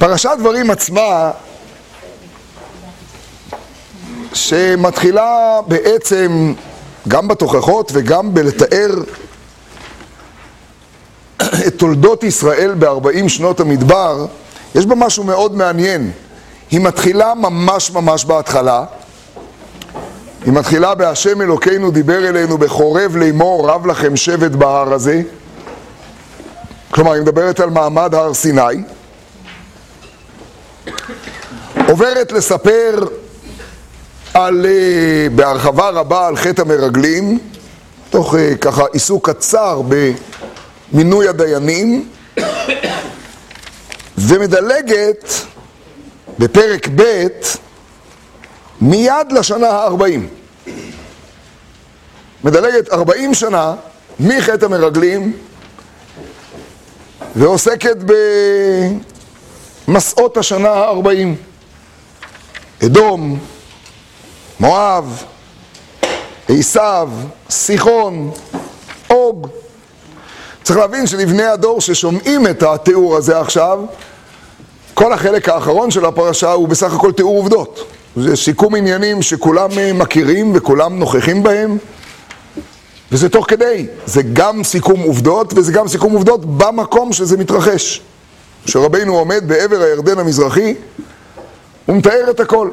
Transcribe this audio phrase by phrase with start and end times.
[0.00, 1.30] פרשת דברים עצמה,
[4.32, 6.54] שמתחילה בעצם
[7.08, 8.90] גם בתוכחות וגם בלתאר
[11.66, 14.26] את תולדות ישראל בארבעים שנות המדבר,
[14.74, 16.10] יש בה משהו מאוד מעניין.
[16.70, 18.84] היא מתחילה ממש ממש בהתחלה.
[20.44, 25.22] היא מתחילה בהשם אלוקינו דיבר אלינו בחורב לאמור רב לכם שבט בהר הזה.
[26.90, 28.82] כלומר, היא מדברת על מעמד הר סיני.
[31.90, 33.04] עוברת לספר
[34.34, 37.38] על, אה, בהרחבה רבה על חטא המרגלים,
[38.10, 39.82] תוך אה, ככה עיסוק קצר
[40.92, 42.08] במינוי הדיינים,
[44.18, 45.34] ומדלגת
[46.38, 47.26] בפרק ב'
[48.80, 50.28] מיד לשנה הארבעים.
[52.44, 53.74] מדלגת ארבעים שנה
[54.20, 55.32] מחטא המרגלים
[57.36, 57.96] ועוסקת
[59.88, 61.49] במסעות השנה הארבעים.
[62.84, 63.38] אדום,
[64.60, 65.24] מואב,
[66.48, 67.10] עשיו,
[67.50, 68.30] סיחון,
[69.10, 69.48] אוג.
[70.62, 73.80] צריך להבין שלבני הדור ששומעים את התיאור הזה עכשיו,
[74.94, 77.86] כל החלק האחרון של הפרשה הוא בסך הכל תיאור עובדות.
[78.16, 81.78] זה סיכום עניינים שכולם מכירים וכולם נוכחים בהם,
[83.12, 83.86] וזה תוך כדי.
[84.06, 88.02] זה גם סיכום עובדות וזה גם סיכום עובדות במקום שזה מתרחש.
[88.64, 90.74] כשרבינו עומד בעבר הירדן המזרחי,
[91.90, 92.70] הוא מתאר את הכל.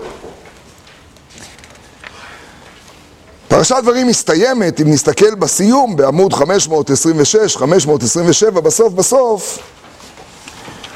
[3.47, 9.59] פרשת דברים מסתיימת, אם נסתכל בסיום, בעמוד 526, 527, בסוף בסוף,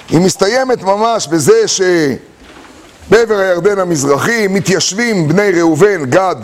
[0.09, 6.35] היא מסתיימת ממש בזה שבעבר הירדן המזרחי מתיישבים בני ראובן, גד,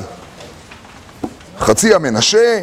[1.60, 2.62] חצי המנשה,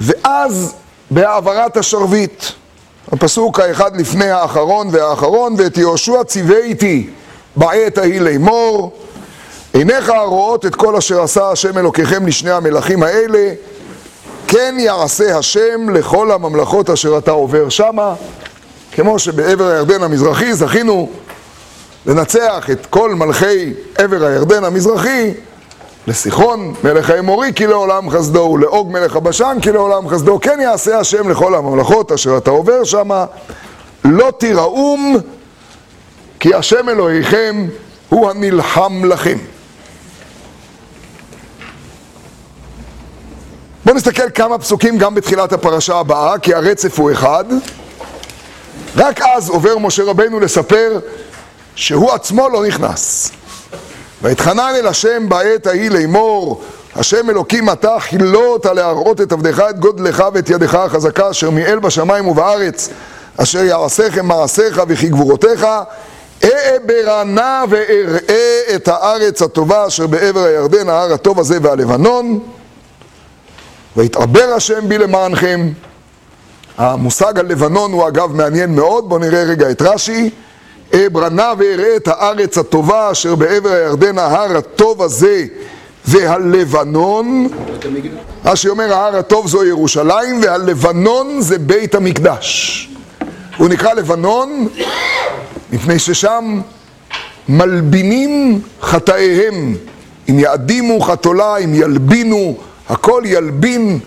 [0.00, 0.74] ואז
[1.10, 2.44] בהעברת השרביט,
[3.12, 7.10] הפסוק האחד לפני האחרון והאחרון, ואת יהושע ציווה איתי
[7.56, 8.92] בעת ההיא לאמור,
[9.72, 13.52] עיניך רואות את כל אשר עשה השם אלוקיכם לשני המלכים האלה,
[14.46, 18.14] כן יעשה השם לכל הממלכות אשר אתה עובר שמה,
[18.92, 21.10] כמו שבעבר הירדן המזרחי זכינו
[22.06, 25.32] לנצח את כל מלכי עבר הירדן המזרחי,
[26.06, 31.28] לסיחון מלך האמורי כי לעולם חסדו, ולאוג מלך הבשן כי לעולם חסדו, כן יעשה השם
[31.28, 33.24] לכל הממלכות אשר אתה עובר שמה,
[34.04, 35.16] לא תיראום
[36.40, 37.66] כי השם אלוהיכם
[38.08, 39.38] הוא הנלחם לכם.
[43.84, 47.44] בואו נסתכל כמה פסוקים גם בתחילת הפרשה הבאה, כי הרצף הוא אחד.
[48.96, 50.98] רק אז עובר משה רבנו לספר
[51.74, 53.32] שהוא עצמו לא נכנס.
[54.22, 56.62] ואתחנן אל השם בעת ההיא לאמור,
[56.96, 62.28] השם אלוקים אתה חילות להראות את עבדך את גודלך ואת ידך החזקה אשר מיאל בשמיים
[62.28, 62.88] ובארץ
[63.36, 65.66] אשר יעשיכם מעשיך וכי גבורותיך
[66.44, 72.40] אעברה נא ואראה את הארץ הטובה אשר בעבר הירדן, ההר הטוב הזה והלבנון
[73.96, 75.68] ויתעבר השם בי למענכם.
[76.78, 80.30] המושג הלבנון הוא אגב מעניין מאוד, בואו נראה רגע את רש"י.
[80.94, 85.44] אעברה נא ואראה את הארץ הטובה אשר בעבר הירדן, ההר הטוב הזה
[86.04, 87.48] והלבנון.
[88.44, 92.88] רש"י אומר ההר הטוב זו ירושלים והלבנון זה בית המקדש.
[93.56, 94.68] הוא נקרא לבנון
[95.72, 96.60] מפני ששם
[97.48, 99.76] מלבינים חטאיהם,
[100.28, 102.56] אם יאדימו חתולה, אם ילבינו,
[102.88, 103.98] הכל ילבין,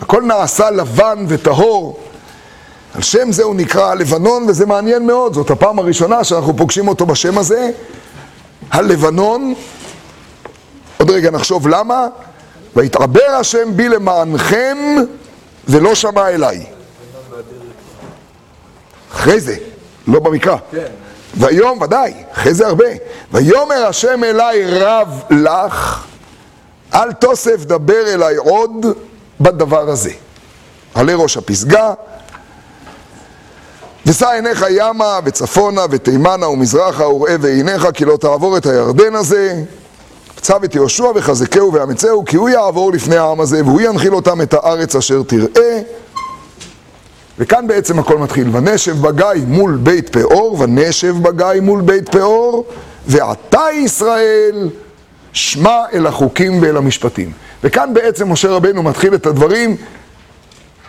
[0.00, 2.00] הכל נעשה לבן וטהור.
[2.94, 7.06] על שם זה הוא נקרא הלבנון, וזה מעניין מאוד, זאת הפעם הראשונה שאנחנו פוגשים אותו
[7.06, 7.70] בשם הזה.
[8.70, 9.54] הלבנון,
[10.98, 12.06] עוד רגע נחשוב למה,
[12.76, 14.78] ויתעבר השם בי למענכם
[15.68, 16.66] ולא שמע אליי.
[19.12, 19.56] אחרי זה,
[20.06, 20.56] לא במקרא.
[20.70, 20.86] כן.
[21.34, 22.84] ויום, ודאי, אחרי זה הרבה.
[23.32, 26.06] ויאמר השם אליי רב לך,
[26.94, 28.86] אל תוסף דבר אליי עוד
[29.40, 30.10] בדבר הזה.
[30.94, 31.92] עלי ראש הפסגה,
[34.06, 39.62] ושא עיניך ימה וצפונה ותימנה ומזרחה וראה ועיניך כי לא תעבור את הירדן הזה.
[40.40, 44.54] צו את יהושע וחזקהו ואמצהו כי הוא יעבור לפני העם הזה והוא ינחיל אותם את
[44.54, 45.80] הארץ אשר תראה
[47.38, 52.64] וכאן בעצם הכל מתחיל, ונשב בגיא מול בית פאור, ונשב בגיא מול בית פאור,
[53.06, 54.68] ועתה ישראל
[55.32, 57.32] שמע אל החוקים ואל המשפטים.
[57.64, 59.76] וכאן בעצם משה רבנו מתחיל את הדברים,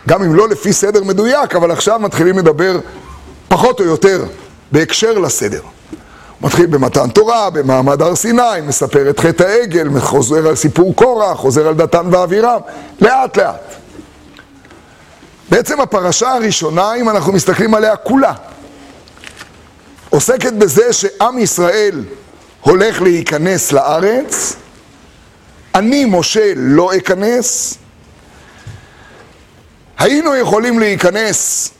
[0.08, 2.78] גם אם לא לפי סדר מדויק, אבל עכשיו מתחילים לדבר
[3.48, 4.24] פחות או יותר
[4.72, 5.60] בהקשר לסדר.
[6.40, 11.68] מתחיל במתן תורה, במעמד הר סיני, מספר את חטא העגל, חוזר על סיפור קורח, חוזר
[11.68, 12.60] על דתן ואבירם,
[13.00, 13.74] לאט לאט.
[15.50, 18.32] בעצם הפרשה הראשונה, אם אנחנו מסתכלים עליה כולה,
[20.10, 22.04] עוסקת בזה שעם ישראל
[22.60, 24.56] הולך להיכנס לארץ,
[25.74, 27.78] אני, משה, לא אכנס.
[29.98, 31.70] היינו יכולים להיכנס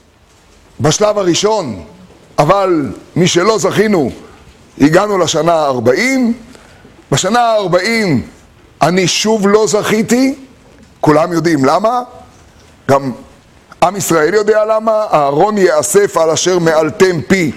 [0.79, 1.83] בשלב הראשון,
[2.39, 4.11] אבל משלא זכינו,
[4.81, 5.91] הגענו לשנה ה-40.
[7.11, 7.77] בשנה ה-40
[8.81, 10.35] אני שוב לא זכיתי,
[11.01, 12.01] כולם יודעים למה,
[12.89, 13.11] גם
[13.83, 17.51] עם ישראל יודע למה, אהרון יאסף על אשר מעלתם פי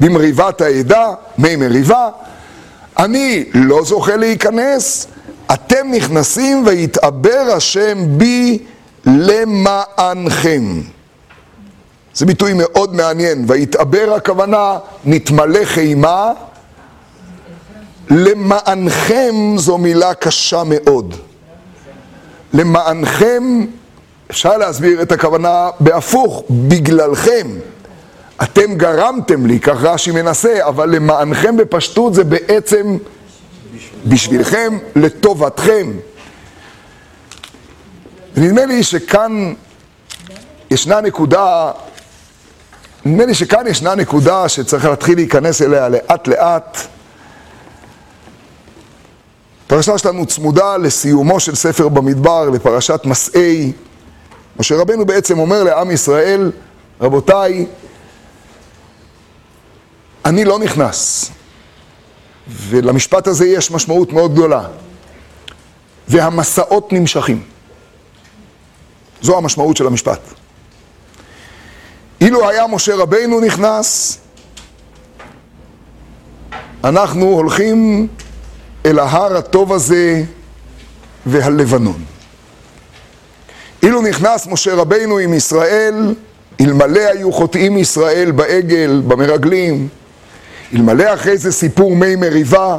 [0.00, 1.06] במריבת העדה,
[1.38, 2.08] מי מריבה.
[2.98, 5.06] אני לא זוכה להיכנס,
[5.52, 8.58] אתם נכנסים ויתעבר השם בי
[9.06, 10.80] למענכם.
[12.14, 16.32] זה ביטוי מאוד מעניין, ויתעבר הכוונה נתמלא חימה,
[18.10, 21.14] למענכם זו מילה קשה מאוד.
[22.52, 23.66] למענכם,
[24.30, 27.46] אפשר להסביר את הכוונה בהפוך, בגללכם.
[28.42, 32.96] אתם גרמתם לי, כך רש"י מנסה, אבל למענכם בפשטות זה בעצם
[34.06, 35.90] בשבילכם, לטובתכם.
[38.36, 39.54] נדמה לי שכאן
[40.70, 41.70] ישנה נקודה,
[43.04, 46.78] נדמה לי שכאן ישנה נקודה שצריך להתחיל להיכנס אליה לאט לאט.
[49.66, 53.72] הפרשה שלנו צמודה לסיומו של ספר במדבר, לפרשת מסעי.
[54.56, 56.52] משה רבנו בעצם אומר לעם ישראל,
[57.00, 57.66] רבותיי,
[60.24, 61.30] אני לא נכנס.
[62.48, 64.64] ולמשפט הזה יש משמעות מאוד גדולה.
[66.08, 67.42] והמסעות נמשכים.
[69.22, 70.20] זו המשמעות של המשפט.
[72.20, 74.18] אילו היה משה רבינו נכנס,
[76.84, 78.08] אנחנו הולכים
[78.86, 80.22] אל ההר הטוב הזה
[81.26, 82.04] והלבנון.
[83.82, 86.14] אילו נכנס משה רבינו עם ישראל,
[86.60, 89.88] אלמלא היו חוטאים ישראל בעגל, במרגלים,
[90.74, 92.78] אלמלא אחרי זה סיפור מי מריבה,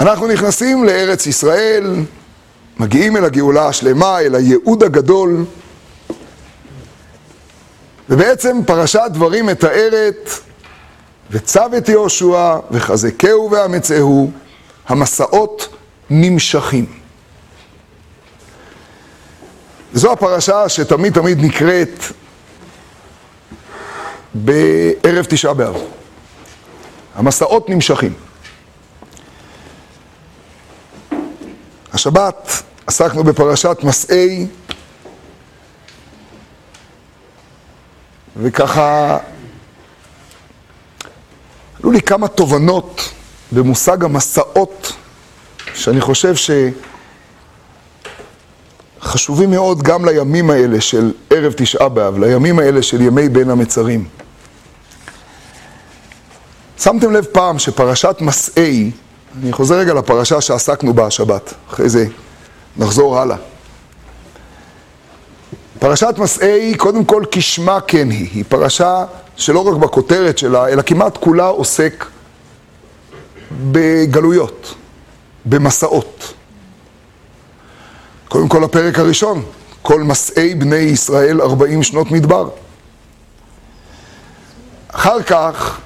[0.00, 1.94] אנחנו נכנסים לארץ ישראל,
[2.78, 5.44] מגיעים אל הגאולה השלמה, אל הייעוד הגדול,
[8.08, 10.30] ובעצם פרשת דברים מתארת
[11.30, 14.30] וצו את יהושע וחזקהו ואמצהו,
[14.88, 15.74] המסעות
[16.10, 16.86] נמשכים.
[19.92, 22.02] זו הפרשה שתמיד תמיד נקראת
[24.34, 25.76] בערב תשעה באב.
[27.14, 28.14] המסעות נמשכים.
[31.92, 34.46] השבת עסקנו בפרשת מסעי,
[38.36, 39.18] וככה
[41.80, 43.00] עלו לי כמה תובנות
[43.52, 44.92] במושג המסעות,
[45.74, 46.34] שאני חושב
[49.00, 54.08] שחשובים מאוד גם לימים האלה של ערב תשעה באב, לימים האלה של ימי בין המצרים.
[56.78, 58.90] שמתם לב פעם שפרשת מסעי,
[59.42, 62.06] אני חוזר רגע לפרשה שעסקנו בה השבת, אחרי זה
[62.78, 63.36] נחזור הלאה.
[65.78, 69.04] פרשת מסעי, קודם כל כשמה כן היא, היא פרשה
[69.36, 72.04] שלא רק בכותרת שלה, אלא כמעט כולה עוסק
[73.70, 74.74] בגלויות,
[75.44, 76.34] במסעות.
[78.28, 79.42] קודם כל הפרק הראשון,
[79.82, 82.48] כל מסעי בני ישראל ארבעים שנות מדבר.
[84.88, 85.80] אחר כך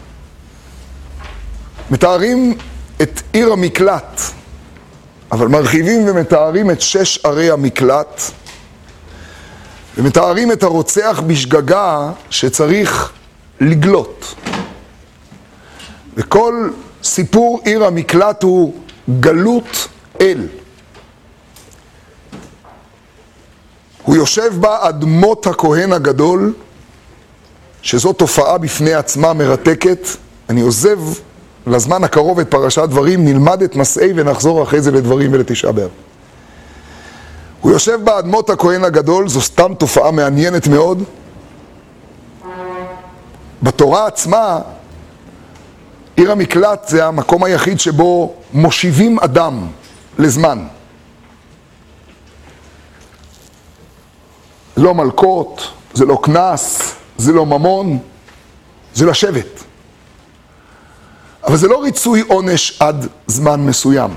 [1.90, 2.54] מתארים
[3.02, 4.20] את עיר המקלט,
[5.32, 8.22] אבל מרחיבים ומתארים את שש ערי המקלט,
[9.98, 13.12] ומתארים את הרוצח בשגגה שצריך
[13.60, 14.34] לגלות.
[16.16, 16.70] וכל
[17.02, 18.74] סיפור עיר המקלט הוא
[19.20, 19.88] גלות
[20.20, 20.46] אל.
[24.02, 26.52] הוא יושב בה אדמות הכהן הגדול,
[27.82, 30.08] שזו תופעה בפני עצמה מרתקת.
[30.48, 30.98] אני עוזב
[31.66, 35.90] לזמן הקרוב את פרשת דברים, נלמד את מסעי ונחזור אחרי זה לדברים ולתשעה באב.
[37.61, 41.02] הוא יושב באדמות הכהן הגדול, זו סתם תופעה מעניינת מאוד.
[43.62, 44.59] בתורה עצמה,
[46.16, 49.66] עיר המקלט זה המקום היחיד שבו מושיבים אדם
[50.19, 50.66] לזמן.
[54.76, 57.99] לא מלקות, זה לא קנס, זה לא ממון,
[58.95, 59.72] זה לשבת.
[61.44, 64.11] אבל זה לא ריצוי עונש עד זמן מסוים.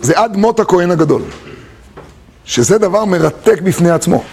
[0.00, 1.22] זה עד מות הכהן הגדול,
[2.44, 4.24] שזה דבר מרתק בפני עצמו.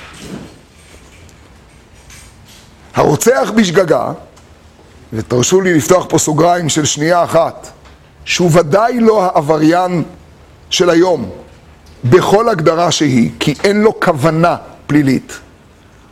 [2.96, 4.12] הרוצח בשגגה,
[5.14, 7.68] ותרשו לי לפתוח פה סוגריים של שנייה אחת,
[8.26, 10.04] שהוא ודאי לא העבריין
[10.70, 11.30] של היום,
[12.04, 14.56] בכל הגדרה שהיא, כי אין לו כוונה
[14.88, 15.40] פלילית.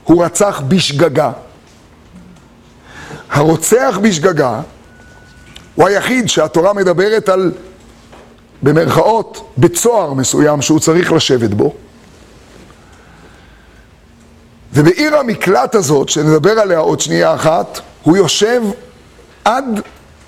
[0.03, 1.31] הוא רצח בשגגה.
[3.29, 4.61] הרוצח בשגגה
[5.79, 7.51] הוא היחיד שהתורה מדברת על,
[8.63, 11.73] במרכאות, בצוהר מסוים שהוא צריך לשבת בו.
[14.73, 18.61] ובעיר המקלט הזאת, שנדבר עליה עוד שנייה אחת, הוא יושב
[19.45, 19.81] עד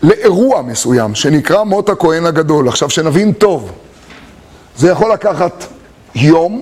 [0.03, 2.67] לאירוע מסוים, שנקרא מות הכהן הגדול.
[2.67, 3.71] עכשיו, שנבין טוב,
[4.77, 5.63] זה יכול לקחת
[6.15, 6.61] יום,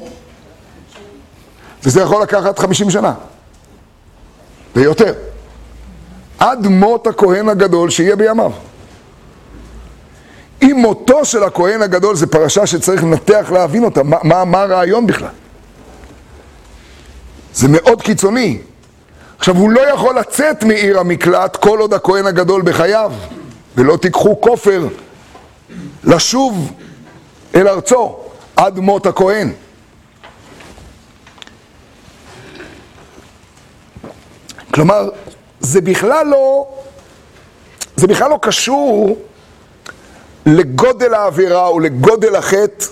[1.84, 3.14] וזה יכול לקחת חמישים שנה,
[4.76, 5.14] ויותר.
[6.40, 8.52] עד מות הכהן הגדול שיהיה בימיו.
[10.80, 15.28] מותו של הכהן הגדול זה פרשה שצריך לנתח להבין אותה, מה, מה, מה הרעיון בכלל?
[17.54, 18.60] זה מאוד קיצוני.
[19.38, 23.12] עכשיו, הוא לא יכול לצאת מעיר המקלט כל עוד הכהן הגדול בחייו,
[23.76, 24.88] ולא תיקחו כופר
[26.04, 26.72] לשוב
[27.56, 28.18] אל ארצו
[28.56, 29.52] עד מות הכהן.
[34.74, 35.10] כלומר,
[35.60, 36.68] זה בכלל לא,
[37.96, 39.18] זה בכלל לא קשור
[40.56, 42.86] לגודל העבירה או לגודל החטא.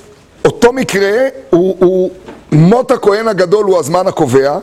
[0.46, 1.12] אותו מקרה
[1.50, 2.12] הוא, הוא
[2.52, 4.58] מות הכהן הגדול הוא הזמן הקובע.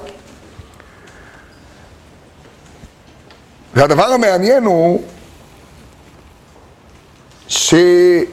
[3.75, 5.03] והדבר המעניין הוא
[7.49, 8.25] שפרשת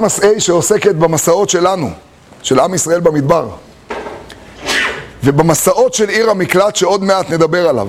[0.00, 1.90] מסעי שעוסקת במסעות שלנו,
[2.42, 3.48] של עם ישראל במדבר,
[5.24, 7.88] ובמסעות של עיר המקלט שעוד מעט נדבר עליו,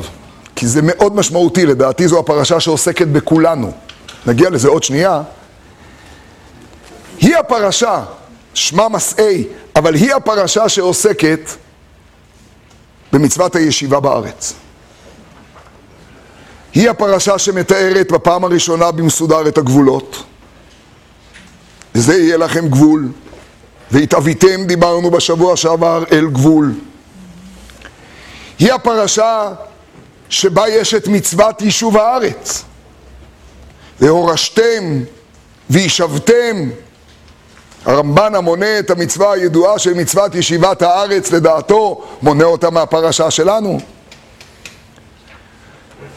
[0.56, 3.72] כי זה מאוד משמעותי, לדעתי זו הפרשה שעוסקת בכולנו.
[4.26, 5.22] נגיע לזה עוד שנייה.
[7.20, 8.04] היא הפרשה,
[8.54, 11.50] שמה מסעי, אבל היא הפרשה שעוסקת
[13.14, 14.54] במצוות הישיבה בארץ.
[16.74, 20.24] היא הפרשה שמתארת בפעם הראשונה במסודר את הגבולות.
[21.96, 23.08] וזה יהיה לכם גבול.
[23.92, 26.74] והתאוויתם, דיברנו בשבוע שעבר, אל גבול.
[28.60, 29.54] היא הפרשה
[30.30, 32.64] שבה יש את מצוות יישוב הארץ.
[34.00, 35.04] והורשתם
[35.70, 36.70] וישבתם.
[37.86, 43.80] הרמב"ן המונה את המצווה הידועה של מצוות ישיבת הארץ, לדעתו, מונה אותה מהפרשה שלנו.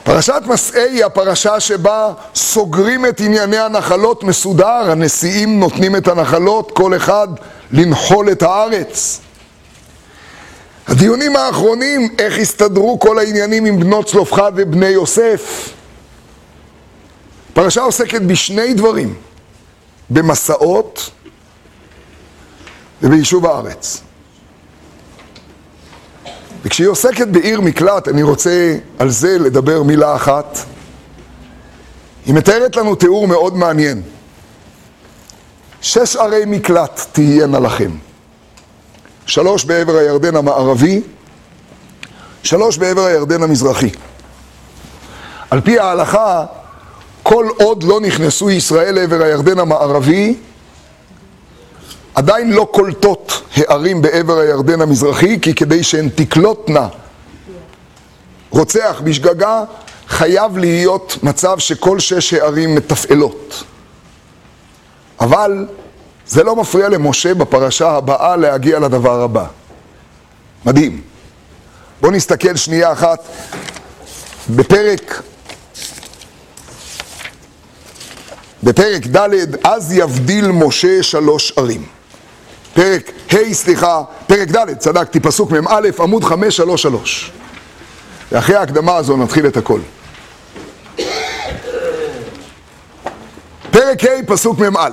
[0.03, 6.97] פרשת מסעי היא הפרשה שבה סוגרים את ענייני הנחלות מסודר, הנשיאים נותנים את הנחלות, כל
[6.97, 7.29] אחד
[7.71, 9.21] לנחול את הארץ.
[10.89, 15.71] הדיונים האחרונים, איך הסתדרו כל העניינים עם בנות צלופחד ובני יוסף.
[17.52, 19.14] פרשה עוסקת בשני דברים,
[20.11, 21.11] במסעות
[23.02, 24.02] וביישוב הארץ.
[26.62, 30.59] וכשהיא עוסקת בעיר מקלט, אני רוצה על זה לדבר מילה אחת.
[32.26, 34.02] היא מתארת לנו תיאור מאוד מעניין.
[35.83, 37.90] שש ערי מקלט תהיינה לכם.
[39.26, 41.02] שלוש בעבר הירדן המערבי,
[42.42, 43.90] שלוש בעבר הירדן המזרחי.
[45.50, 46.47] על פי ההלכה,
[47.23, 50.35] כל עוד לא נכנסו ישראל לעבר הירדן המערבי,
[52.15, 56.89] עדיין לא קולטות הערים בעבר הירדן המזרחי, כי כדי שהן תקלוטנה
[58.50, 59.65] רוצח בשגגה,
[60.09, 63.65] חייב להיות מצב שכל שש הערים מתפעלות.
[65.21, 65.67] אבל
[66.27, 69.47] זה לא מפריע למשה בפרשה הבאה להגיע לדבר הבא.
[70.67, 71.00] מדהים.
[72.00, 73.25] בואו נסתכל שנייה אחת
[74.50, 75.23] בפרק
[78.62, 81.85] בפרק ד' אז יבדיל משה שלוש ערים.
[82.75, 87.33] פרק ה', סליחה, פרק ד', צדקתי, פסוק מ"א, עמוד 533.
[88.33, 89.81] ואחרי ההקדמה הזו נתחיל את הכל.
[93.71, 94.88] פרק ה', פסוק מ"א,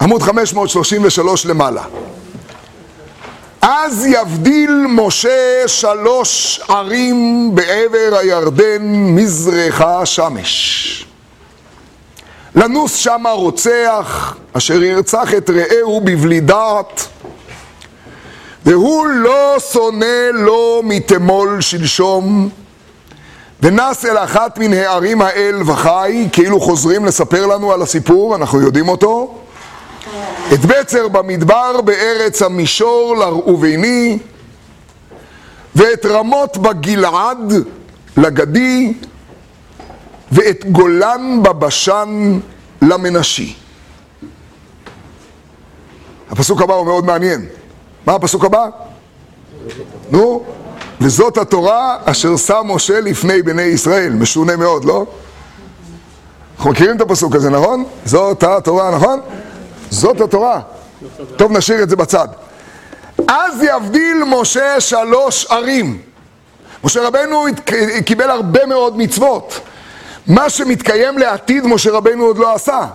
[0.00, 1.82] עמוד 533 למעלה.
[3.60, 11.07] אז יבדיל משה שלוש ערים בעבר הירדן מזרחה שמש.
[12.54, 17.06] לנוס שמה רוצח, אשר ירצח את רעהו בבלי דעת,
[18.64, 22.48] והוא לא שונא לו מתמול שלשום,
[23.62, 28.88] ונס אל אחת מן הערים האל וחי, כאילו חוזרים לספר לנו על הסיפור, אנחנו יודעים
[28.88, 29.34] אותו.
[30.52, 34.18] את בצר במדבר בארץ המישור לראובני,
[35.74, 37.52] ואת רמות בגלעד
[38.16, 38.92] לגדי,
[40.32, 42.38] ואת גולן בבשן
[42.82, 43.54] למנשי.
[46.30, 47.46] הפסוק הבא הוא מאוד מעניין.
[48.06, 48.66] מה הפסוק הבא?
[50.10, 50.44] נו,
[51.00, 54.12] וזאת התורה אשר שם משה לפני בני ישראל.
[54.12, 55.06] משונה מאוד, לא?
[56.56, 57.84] אנחנו מכירים את הפסוק הזה, נכון?
[58.04, 59.20] זאת התורה, נכון?
[59.90, 60.60] זאת התורה.
[61.36, 62.28] טוב, נשאיר את זה בצד.
[63.28, 65.98] אז יבדיל משה שלוש ערים.
[66.84, 67.44] משה רבנו
[68.04, 69.60] קיבל הרבה מאוד מצוות.
[70.28, 72.86] מה שמתקיים לעתיד משה רבנו עוד לא עשה.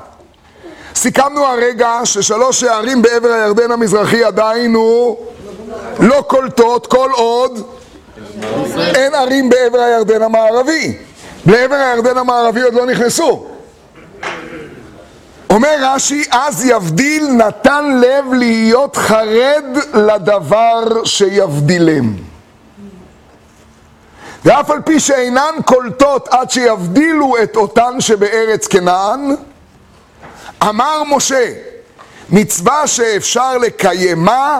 [0.95, 5.17] סיכמנו הרגע ששלוש הערים בעבר הירדן המזרחי עדיין הוא
[5.99, 7.67] לא קולטות כל עוד
[8.95, 10.97] אין ערים בעבר הירדן המערבי.
[11.45, 13.45] לעבר הירדן המערבי עוד לא נכנסו.
[15.49, 19.63] אומר רש"י, אז יבדיל נתן לב להיות חרד
[19.93, 22.32] לדבר שיבדילם.
[24.45, 29.35] ואף על פי שאינן קולטות עד שיבדילו את אותן שבארץ כנען,
[30.63, 31.53] אמר משה,
[32.29, 34.59] מצווה שאפשר לקיימה,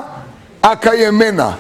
[0.62, 1.52] אקיימנה.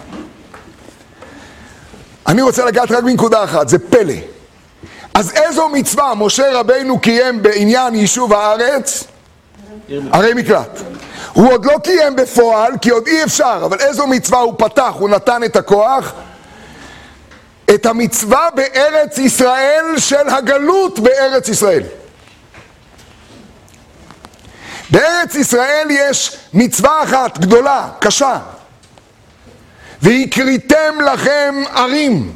[2.27, 4.13] אני רוצה לגעת רק בנקודה אחת, זה פלא.
[5.13, 9.03] אז איזו מצווה משה רבינו קיים בעניין יישוב הארץ?
[10.12, 10.80] ערי מקלט.
[11.34, 15.10] הוא עוד לא קיים בפועל, כי עוד אי אפשר, אבל איזו מצווה הוא פתח, הוא
[15.10, 16.13] נתן את הכוח?
[17.70, 21.84] את המצווה בארץ ישראל של הגלות בארץ ישראל.
[24.89, 28.39] בארץ ישראל יש מצווה אחת גדולה, קשה.
[30.01, 32.34] והקריתם לכם ערים.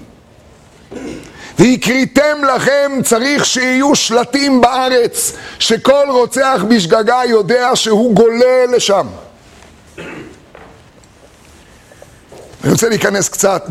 [1.60, 9.08] והקריתם לכם, צריך שיהיו שלטים בארץ, שכל רוצח בשגגה יודע שהוא גולה לשם.
[12.64, 13.66] אני רוצה להיכנס קצת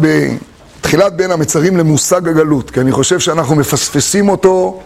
[0.87, 4.81] בתחילת בין המצרים למושג הגלות, כי אני חושב שאנחנו מפספסים אותו,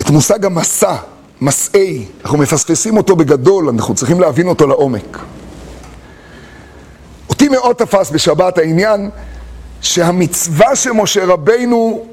[0.00, 0.94] את מושג המסע,
[1.40, 5.18] מסעי, אנחנו מפספסים אותו בגדול, אנחנו צריכים להבין אותו לעומק.
[7.28, 9.10] אותי מאוד תפס בשבת העניין
[9.80, 12.04] שהמצווה שמשה רבינו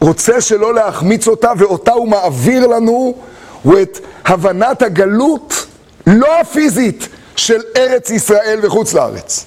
[0.00, 3.14] רוצה שלא להחמיץ אותה, ואותה הוא מעביר לנו,
[3.62, 5.66] הוא את הבנת הגלות,
[6.06, 9.46] לא הפיזית, של ארץ ישראל וחוץ לארץ.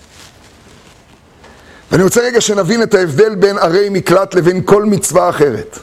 [1.92, 5.80] ואני רוצה רגע שנבין את ההבדל בין ערי מקלט לבין כל מצווה אחרת.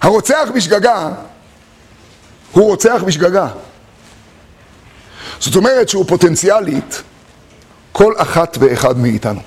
[0.00, 1.08] הרוצח בשגגה,
[2.52, 3.48] הוא רוצח בשגגה.
[5.40, 7.02] זאת אומרת שהוא פוטנציאלית
[7.92, 9.40] כל אחת ואחד מאיתנו.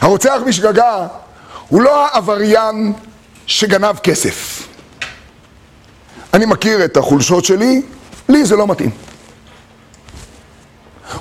[0.00, 1.06] הרוצח בשגגה
[1.68, 2.92] הוא לא העבריין
[3.46, 4.68] שגנב כסף.
[6.34, 7.82] אני מכיר את החולשות שלי,
[8.28, 8.90] לי זה לא מתאים.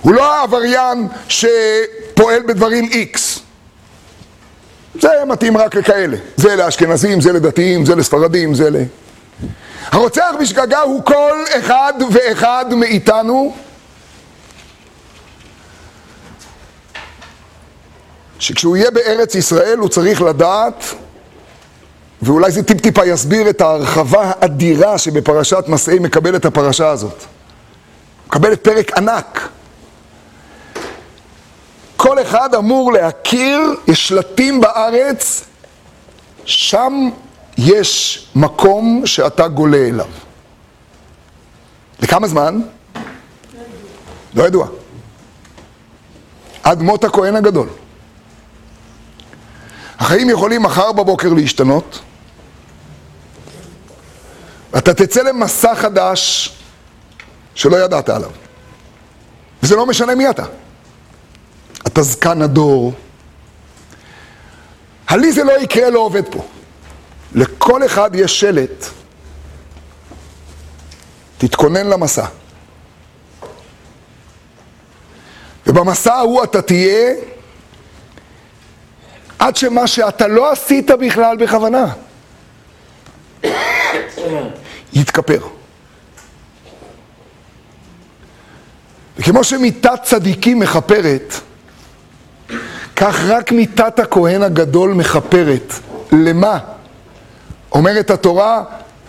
[0.02, 3.40] הוא לא העבריין שפועל בדברים איקס.
[5.02, 6.18] זה מתאים רק לכאלה.
[6.38, 8.76] זה לאשכנזים, זה לדתיים, זה לספרדים, זה ל...
[9.92, 13.56] הרוצח בשגגה הוא כל אחד ואחד מאיתנו
[18.40, 20.84] שכשהוא יהיה בארץ ישראל הוא צריך לדעת,
[22.22, 27.24] ואולי זה טיפ-טיפה יסביר את ההרחבה האדירה שבפרשת מסעי מקבל את הפרשה הזאת.
[28.28, 29.50] מקבלת פרק ענק.
[32.02, 35.44] כל אחד אמור להכיר, יש שלטים בארץ,
[36.46, 37.10] שם
[37.58, 40.08] יש מקום שאתה גולה אליו.
[42.00, 42.62] לכמה זמן?
[44.34, 44.68] לא ידוע.
[46.64, 47.68] עד מות הכהן הגדול.
[50.00, 52.00] החיים יכולים מחר בבוקר להשתנות.
[54.78, 56.52] אתה תצא למסע חדש
[57.56, 58.32] שלא ידעת עליו.
[59.64, 60.46] וזה לא משנה מי אתה.
[62.00, 62.94] אתה זקן הדור.
[65.08, 66.46] הלי זה לא יקרה, לא עובד פה.
[67.36, 68.86] לכל אחד יש שלט.
[71.38, 72.26] תתכונן למסע.
[75.68, 77.14] ובמסע ההוא אתה תהיה
[79.40, 81.94] עד שמה שאתה לא עשית בכלל בכוונה
[84.94, 85.48] יתכפר.
[89.18, 91.34] וכמו שמיתת צדיקים מכפרת,
[93.00, 95.74] כך רק מיתת הכהן הגדול מכפרת.
[96.12, 96.60] למה?
[97.72, 98.64] אומרת התורה,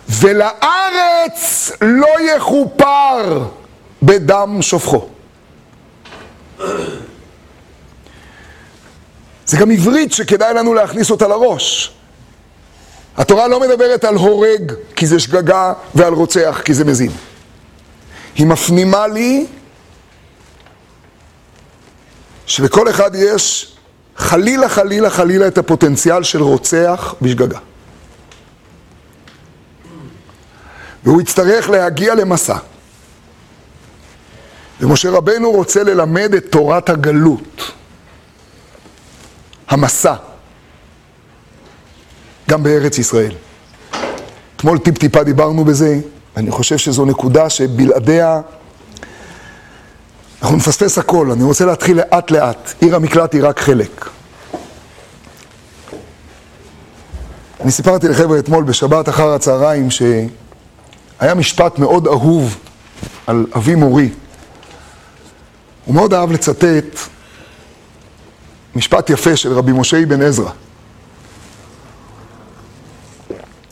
[0.09, 3.43] ולארץ לא יכופר
[4.03, 5.07] בדם שופכו.
[9.45, 11.91] זה גם עברית שכדאי לנו להכניס אותה לראש.
[13.17, 17.11] התורה לא מדברת על הורג כי זה שגגה ועל רוצח כי זה מזין.
[18.35, 19.45] היא מפנימה לי
[22.45, 23.75] שבכל אחד יש
[24.17, 27.59] חלילה חלילה חלילה את הפוטנציאל של רוצח בשגגה.
[31.03, 32.57] והוא יצטרך להגיע למסע.
[34.81, 37.71] ומשה רבנו רוצה ללמד את תורת הגלות.
[39.67, 40.15] המסע,
[42.49, 43.31] גם בארץ ישראל.
[44.55, 45.99] אתמול טיפ-טיפה דיברנו בזה,
[46.37, 48.41] אני חושב שזו נקודה שבלעדיה
[50.41, 51.31] אנחנו נפספס הכל.
[51.31, 52.73] אני רוצה להתחיל לאט-לאט.
[52.81, 54.09] עיר המקלט היא רק חלק.
[57.59, 62.57] אני סיפרתי לחבר'ה אתמול בשבת אחר הצהריים שהיה משפט מאוד אהוב
[63.27, 64.09] על אבי מורי.
[65.85, 66.99] הוא מאוד אהב לצטט
[68.75, 70.49] משפט יפה של רבי משה אבן עזרא.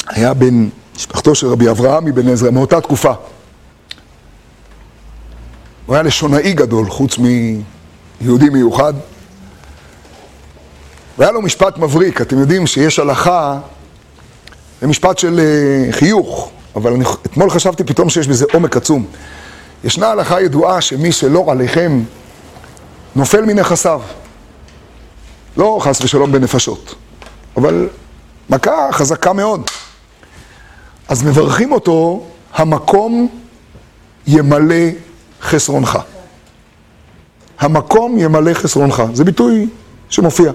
[0.07, 3.13] היה בן משפחתו של רבי אברהם אבן עזרא מאותה תקופה.
[5.89, 8.93] הוא היה לשונאי גדול, חוץ מיהודי מיוחד.
[11.17, 13.59] והיה לו משפט מבריק, אתם יודעים שיש הלכה,
[14.81, 19.05] זה משפט של uh, חיוך, אבל אני, אתמול חשבתי פתאום שיש בזה עומק עצום.
[19.83, 22.03] ישנה הלכה ידועה שמי שלא עליכם
[23.15, 24.01] נופל מנכסיו.
[25.57, 26.95] לא חס ושלום בנפשות,
[27.57, 27.89] אבל
[28.49, 29.69] מכה חזקה מאוד.
[31.07, 33.29] אז מברכים אותו, המקום
[34.27, 35.08] ימלא
[35.41, 35.99] חסרונך.
[37.59, 39.03] המקום ימלא חסרונך.
[39.13, 39.67] זה ביטוי
[40.09, 40.51] שמופיע.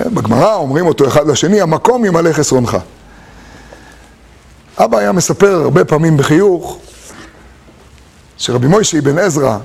[0.00, 2.76] בגמרא אומרים אותו אחד לשני, המקום ימלא חסרונך.
[4.78, 6.78] אבא היה מספר הרבה פעמים בחיוך
[8.36, 9.58] שרבי מוישי בן עזרא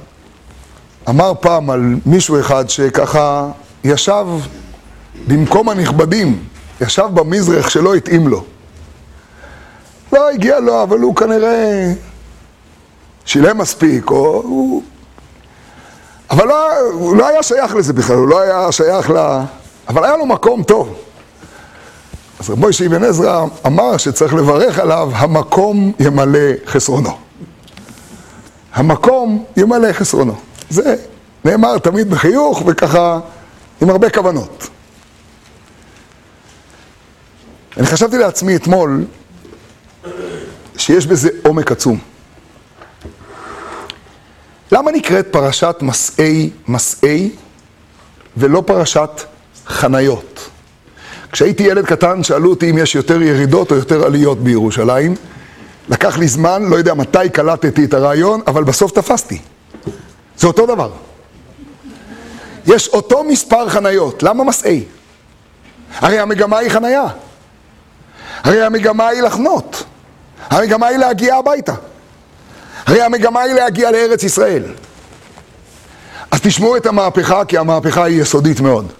[1.09, 3.47] אמר פעם על מישהו אחד שככה
[3.83, 4.25] ישב
[5.27, 6.43] במקום הנכבדים,
[6.81, 8.43] ישב במזרח שלא התאים לו.
[10.13, 11.93] לא הגיע לו, אבל הוא כנראה
[13.25, 14.83] שילם מספיק, או הוא...
[16.29, 19.17] אבל לא, הוא לא היה שייך לזה בכלל, הוא לא היה שייך ל...
[19.87, 20.95] אבל היה לו מקום טוב.
[22.39, 27.17] אז רב מוישה אבן עזרא אמר שצריך לברך עליו, המקום ימלא חסרונו.
[28.73, 30.35] המקום ימלא חסרונו.
[30.69, 30.95] זה
[31.45, 33.19] נאמר תמיד בחיוך וככה
[33.81, 34.69] עם הרבה כוונות.
[37.77, 39.05] אני חשבתי לעצמי אתמול
[40.77, 42.12] שיש בזה עומק עצום.
[44.71, 47.29] למה נקראת פרשת מסעי מסעי
[48.37, 49.09] ולא פרשת
[49.67, 50.49] חניות?
[51.31, 55.15] כשהייתי ילד קטן שאלו אותי אם יש יותר ירידות או יותר עליות בירושלים.
[55.89, 59.39] לקח לי זמן, לא יודע מתי קלטתי את הרעיון, אבל בסוף תפסתי.
[60.37, 60.91] זה אותו דבר.
[62.65, 64.83] יש אותו מספר חניות, למה מסעי?
[65.95, 67.05] הרי המגמה היא חניה.
[68.43, 69.83] הרי המגמה היא לחנות.
[70.49, 71.73] המגמה היא להגיע הביתה.
[72.85, 74.63] הרי המגמה היא להגיע לארץ ישראל.
[76.31, 78.93] אז תשמעו את המהפכה, כי המהפכה היא יסודית מאוד.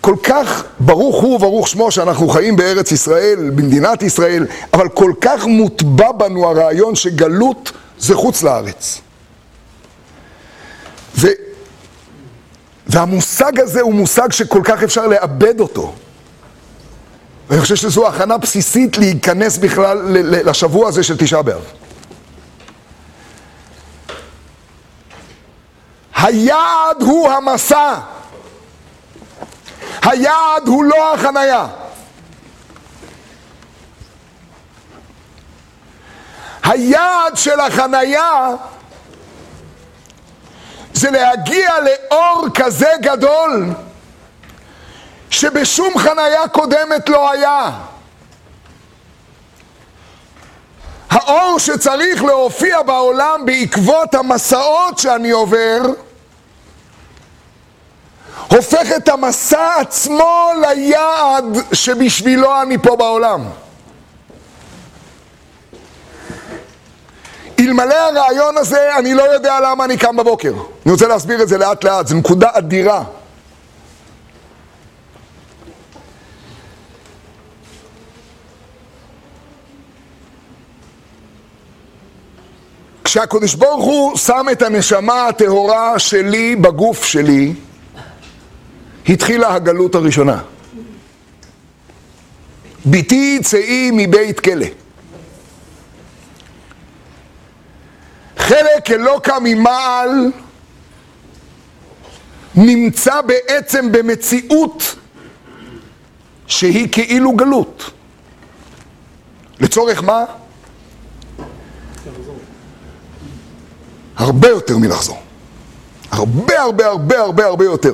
[0.00, 5.44] כל כך ברוך הוא וברוך שמו שאנחנו חיים בארץ ישראל, במדינת ישראל, אבל כל כך
[5.46, 9.00] מוטבע בנו הרעיון שגלות זה חוץ לארץ.
[11.16, 11.26] ו...
[12.86, 15.94] והמושג הזה הוא מושג שכל כך אפשר לאבד אותו.
[17.52, 19.98] ואני חושב שזו הכנה בסיסית להיכנס בכלל
[20.44, 21.62] לשבוע הזה של תשעה באב.
[26.16, 27.94] היעד הוא המסע.
[30.02, 31.66] היעד הוא לא החנייה.
[36.62, 38.48] היעד של החנייה
[40.94, 43.66] זה להגיע לאור כזה גדול
[45.32, 47.70] שבשום חנייה קודמת לא היה.
[51.10, 55.80] האור שצריך להופיע בעולם בעקבות המסעות שאני עובר,
[58.48, 63.44] הופך את המסע עצמו ליעד שבשבילו אני פה בעולם.
[67.60, 70.52] אלמלא הרעיון הזה, אני לא יודע למה אני קם בבוקר.
[70.86, 73.02] אני רוצה להסביר את זה לאט לאט, זו נקודה אדירה.
[83.12, 87.54] כשהקדוש ברוך הוא שם את הנשמה הטהורה שלי בגוף שלי,
[89.08, 90.42] התחילה הגלות הראשונה.
[92.84, 94.66] ביתי צאי מבית כלא.
[98.36, 100.32] חלק אלוקה ממעל
[102.54, 104.96] נמצא בעצם במציאות
[106.46, 107.90] שהיא כאילו גלות.
[109.60, 110.24] לצורך מה?
[114.16, 115.18] הרבה יותר מלחזור.
[116.10, 117.92] הרבה הרבה הרבה הרבה הרבה יותר.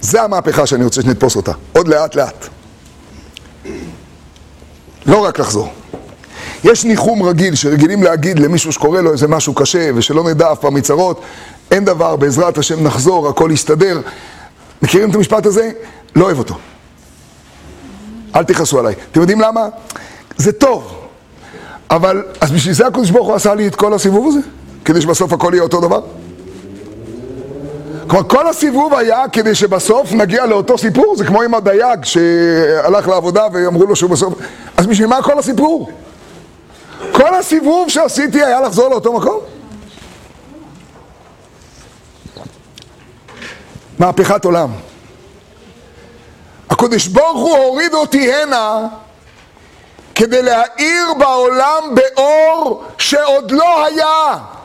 [0.00, 1.52] זה המהפכה שאני רוצה שנתפוס אותה.
[1.72, 2.48] עוד לאט לאט.
[5.06, 5.68] לא רק לחזור.
[6.64, 10.74] יש ניחום רגיל שרגילים להגיד למישהו שקורה לו איזה משהו קשה ושלא נדע אף פעם
[10.74, 11.20] מצרות,
[11.70, 14.00] אין דבר, בעזרת השם נחזור, הכל יסתדר.
[14.82, 15.70] מכירים את המשפט הזה?
[16.16, 16.54] לא אוהב אותו.
[18.36, 18.94] אל תכעסו עליי.
[19.12, 19.68] אתם יודעים למה?
[20.36, 21.06] זה טוב.
[21.90, 24.40] אבל, אז בשביל זה הקדוש ברוך הוא עשה לי את כל הסיבוב הזה?
[24.86, 26.00] כדי שבסוף הכל יהיה אותו דבר?
[28.06, 33.46] כלומר, כל הסיבוב היה כדי שבסוף נגיע לאותו סיפור, זה כמו עם הדייג שהלך לעבודה
[33.52, 34.34] ואמרו לו שהוא בסוף...
[34.76, 35.90] אז בשביל מה כל הסיפור?
[37.12, 39.40] כל הסיבוב שעשיתי היה לחזור לאותו מקום?
[43.98, 44.70] מהפכת עולם.
[46.70, 48.86] הקדוש ברוך הוא הוריד אותי הנה
[50.14, 54.55] כדי להאיר בעולם באור שעוד לא היה.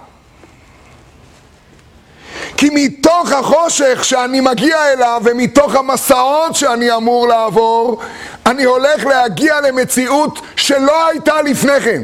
[2.62, 8.00] כי מתוך החושך שאני מגיע אליו ומתוך המסעות שאני אמור לעבור,
[8.46, 12.02] אני הולך להגיע למציאות שלא הייתה לפני כן.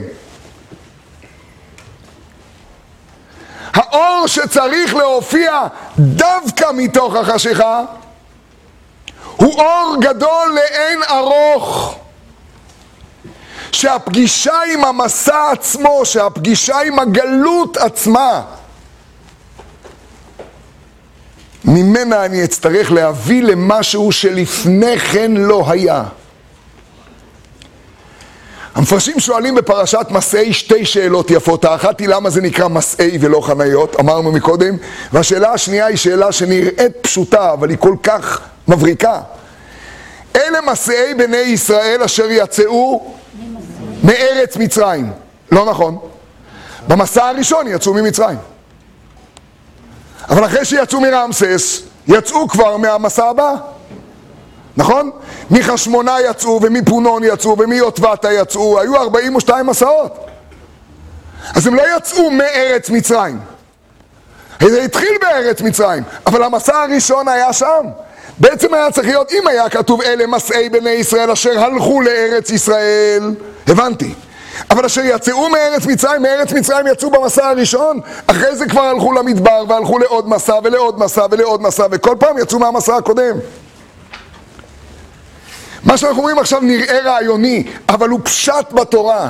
[3.74, 5.62] האור שצריך להופיע
[6.00, 7.82] דווקא מתוך החשיכה
[9.36, 11.96] הוא אור גדול לאין ארוך.
[13.72, 18.41] שהפגישה עם המסע עצמו, שהפגישה עם הגלות עצמה,
[21.68, 26.04] ממנה אני אצטרך להביא למשהו שלפני כן לא היה.
[28.76, 31.66] המפרשים שואלים בפרשת מסעי שתי שאלות יפות.
[31.66, 34.76] האחת היא למה זה נקרא מסעי ולא חניות, אמרנו מקודם,
[35.14, 39.22] והשאלה השנייה היא שאלה שנראית פשוטה, אבל היא כל כך מבריקה.
[40.36, 43.14] אלה מסעי בני ישראל אשר יצאו
[44.04, 45.12] מארץ מצרים.
[45.52, 45.98] לא נכון.
[46.88, 48.38] במסע הראשון יצאו ממצרים.
[50.30, 53.56] אבל אחרי שיצאו מרמסס, יצאו כבר מהמסע הבא.
[54.78, 55.12] נכון?
[55.52, 60.26] מחשמונה יצאו, ומפונון יצאו, ומיוטבתה יצאו, היו 42 מסעות.
[61.56, 63.40] אז הם לא יצאו מארץ מצרים.
[64.62, 67.86] זה התחיל בארץ מצרים, אבל המסע הראשון היה שם.
[68.38, 73.34] בעצם היה צריך להיות, אם היה כתוב אלה מסעי בני ישראל אשר הלכו לארץ ישראל,
[73.68, 74.13] הבנתי.
[74.70, 79.63] אבל אשר יצאו מארץ מצרים, מארץ מצרים יצאו במסע הראשון, אחרי זה כבר הלכו למדבר
[79.67, 83.38] והלכו לעוד מסע ולעוד מסע ולעוד מסע, וכל פעם יצאו מהמסע הקודם.
[85.84, 89.30] מה שאנחנו רואים עכשיו נראה רעיוני, אבל הוא פשט בתורה.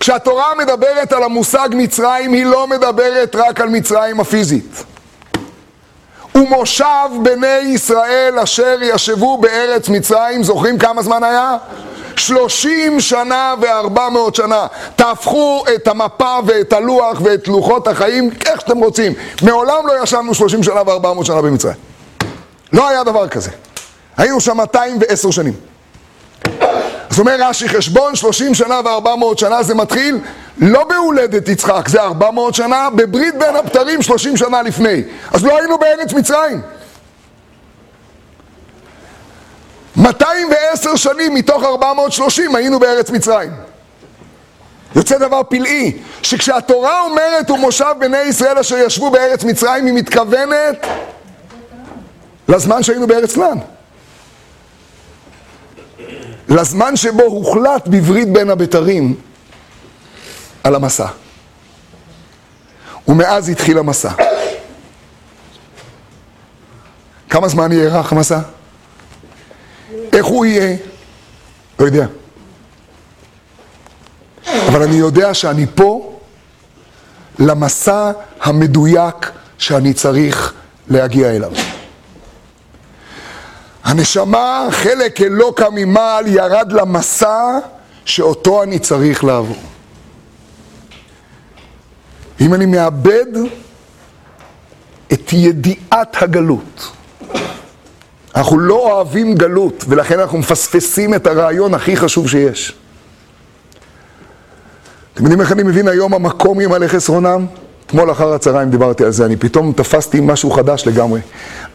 [0.00, 4.84] כשהתורה מדברת על המושג מצרים, היא לא מדברת רק על מצרים הפיזית.
[6.34, 11.56] ומושב בני ישראל אשר ישבו בארץ מצרים, זוכרים כמה זמן היה?
[12.18, 14.66] שלושים שנה וארבע מאות שנה.
[14.96, 19.12] תהפכו את המפה ואת הלוח ואת לוחות החיים איך שאתם רוצים.
[19.42, 21.76] מעולם לא ישבנו שלושים שנה וארבע מאות שנה במצרים.
[22.72, 23.50] לא היה דבר כזה.
[24.16, 25.52] היינו שם 210 שנים.
[27.10, 30.18] זאת אומרת רש"י חשבון 30 שנה ו-400 שנה זה מתחיל
[30.58, 35.02] לא בהולדת יצחק, זה 400 שנה, בברית בין הבתרים 30 שנה לפני.
[35.32, 36.60] אז לא היינו בארץ מצרים.
[39.98, 43.50] 210 שנים מתוך 430 היינו בארץ מצרים.
[44.96, 50.86] יוצא דבר פלאי, שכשהתורה אומרת ומושב בני ישראל אשר ישבו בארץ מצרים, היא מתכוונת
[52.48, 53.58] לזמן שהיינו בארץ כנען.
[56.48, 59.14] לזמן שבו הוחלט בברית בין הבתרים
[60.64, 61.06] על המסע.
[63.08, 64.10] ומאז התחיל המסע.
[67.30, 68.38] כמה זמן יארך המסע?
[70.12, 70.76] איך הוא יהיה?
[71.78, 72.06] לא יודע.
[74.68, 76.18] אבל אני יודע שאני פה
[77.38, 80.52] למסע המדויק שאני צריך
[80.88, 81.52] להגיע אליו.
[83.84, 87.58] הנשמה, חלק אלוקה ממעל, ירד למסע
[88.04, 89.62] שאותו אני צריך לעבור.
[92.40, 93.26] אם אני מאבד
[95.12, 96.90] את ידיעת הגלות,
[98.38, 102.72] אנחנו לא אוהבים גלות, ולכן אנחנו מפספסים את הרעיון הכי חשוב שיש.
[105.14, 107.46] אתם יודעים איך אני מבין היום המקום ימלא חסרונם?
[107.86, 111.20] אתמול אחר הצהריים דיברתי על זה, אני פתאום תפסתי משהו חדש לגמרי.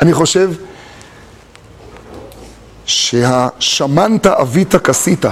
[0.02, 0.52] אני חושב
[2.86, 5.26] שהשמנת אבית כסית,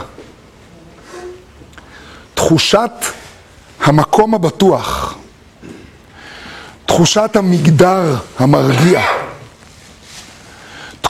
[2.34, 2.92] תחושת
[3.84, 5.16] המקום הבטוח,
[6.86, 9.02] תחושת המגדר המרגיע,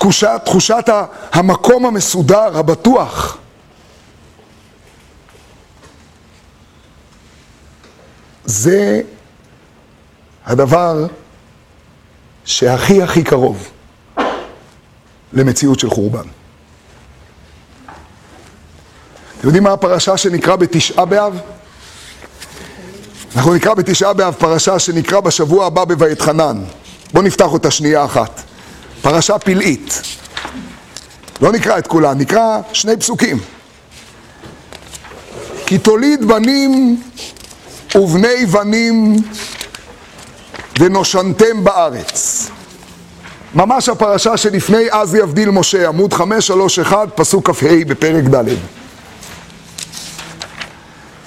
[0.01, 0.89] תחושת, תחושת
[1.31, 3.37] המקום המסודר, הבטוח.
[8.45, 9.01] זה
[10.45, 11.05] הדבר
[12.45, 13.69] שהכי הכי קרוב
[15.33, 16.27] למציאות של חורבן.
[19.39, 21.39] אתם יודעים מה הפרשה שנקרא בתשעה באב?
[23.35, 26.63] אנחנו נקרא בתשעה באב פרשה שנקרא בשבוע הבא בויתחנן.
[27.13, 28.50] בואו נפתח אותה שנייה אחת.
[29.01, 30.01] פרשה פלאית.
[31.41, 33.39] לא נקרא את כולה, נקרא שני פסוקים.
[35.65, 37.01] כי תוליד בנים
[37.95, 39.15] ובני בנים
[40.79, 42.49] ונושנתם בארץ.
[43.55, 48.55] ממש הפרשה שלפני אז יבדיל משה, עמוד 531, פסוק כ"ה בפרק ד'.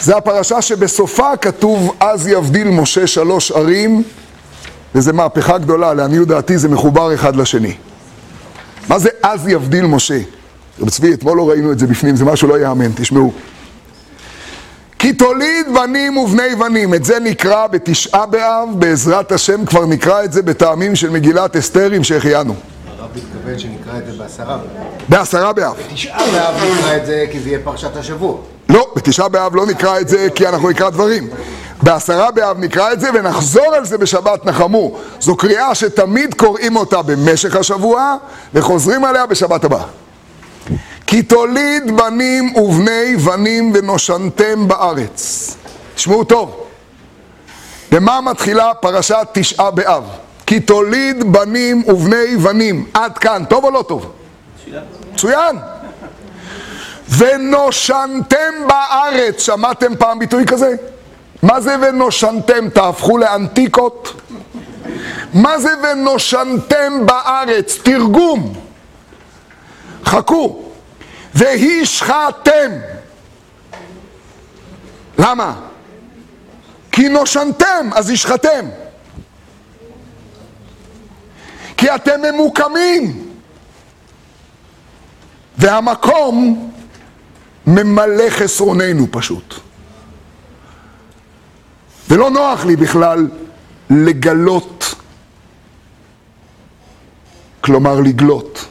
[0.01, 4.03] זה הפרשה שבסופה כתוב אז יבדיל משה שלוש ערים,
[4.95, 7.75] וזו מהפכה גדולה, לעניות דעתי זה מחובר אחד לשני.
[8.89, 10.19] מה זה אז יבדיל משה?
[10.81, 13.33] רב צבי, אתמול לא ראינו את זה בפנים, זה משהו לא ייאמן, תשמעו.
[14.99, 20.33] כי תוליד בנים ובני בנים, את זה נקרא בתשעה באב, בעזרת השם כבר נקרא את
[20.33, 22.55] זה בטעמים של מגילת אסתר עם שהחיינו.
[23.05, 24.85] הרב מתכוון שנקרא את זה בעשרה באב.
[25.09, 25.77] בעשרה באב.
[25.91, 28.37] בתשעה באב נקרא את זה כי זה יהיה פרשת השבוע.
[28.69, 31.29] לא, בתשעה באב לא נקרא את זה כי אנחנו נקרא דברים.
[31.83, 34.97] בעשרה באב נקרא את זה ונחזור על זה בשבת נחמו.
[35.21, 38.17] זו קריאה שתמיד קוראים אותה במשך השבוע
[38.55, 39.85] וחוזרים עליה בשבת הבאה.
[41.07, 45.51] כי תוליד בנים ובני בנים ונושנתם בארץ.
[45.95, 46.61] תשמעו טוב.
[47.93, 50.24] במה מתחילה פרשת תשעה באב?
[50.47, 52.87] כי תוליד בנים ובני בנים.
[52.95, 54.13] עד כאן, טוב או לא טוב?
[55.13, 55.57] מצוין.
[57.17, 60.75] ונושנתם בארץ, שמעתם פעם ביטוי כזה?
[61.43, 62.69] מה זה ונושנתם?
[62.69, 64.21] תהפכו לאנטיקות?
[65.35, 67.79] מה זה ונושנתם בארץ?
[67.83, 68.55] תרגום.
[70.05, 70.63] חכו.
[71.35, 72.71] והשחתם.
[75.19, 75.55] למה?
[76.93, 78.84] כי נושנתם, אז השחתם.
[81.85, 83.29] כי אתם ממוקמים.
[85.59, 86.71] והמקום
[87.67, 89.55] ממלא חסרוננו פשוט.
[92.09, 93.29] ולא נוח לי בכלל
[93.91, 94.95] לגלות,
[97.61, 98.67] כלומר לגלות.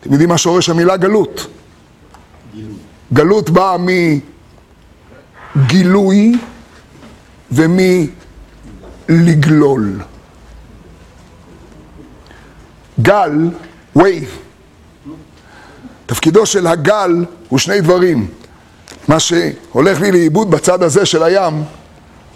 [0.00, 1.46] אתם יודעים מה שורש המילה גלות?
[3.12, 3.76] גלות באה
[5.56, 6.38] מגילוי
[9.08, 10.00] ומלגלול.
[13.00, 13.50] גל,
[13.98, 14.30] wave,
[16.06, 18.26] תפקידו של הגל הוא שני דברים.
[19.08, 21.64] מה שהולך לי לאיבוד בצד הזה של הים,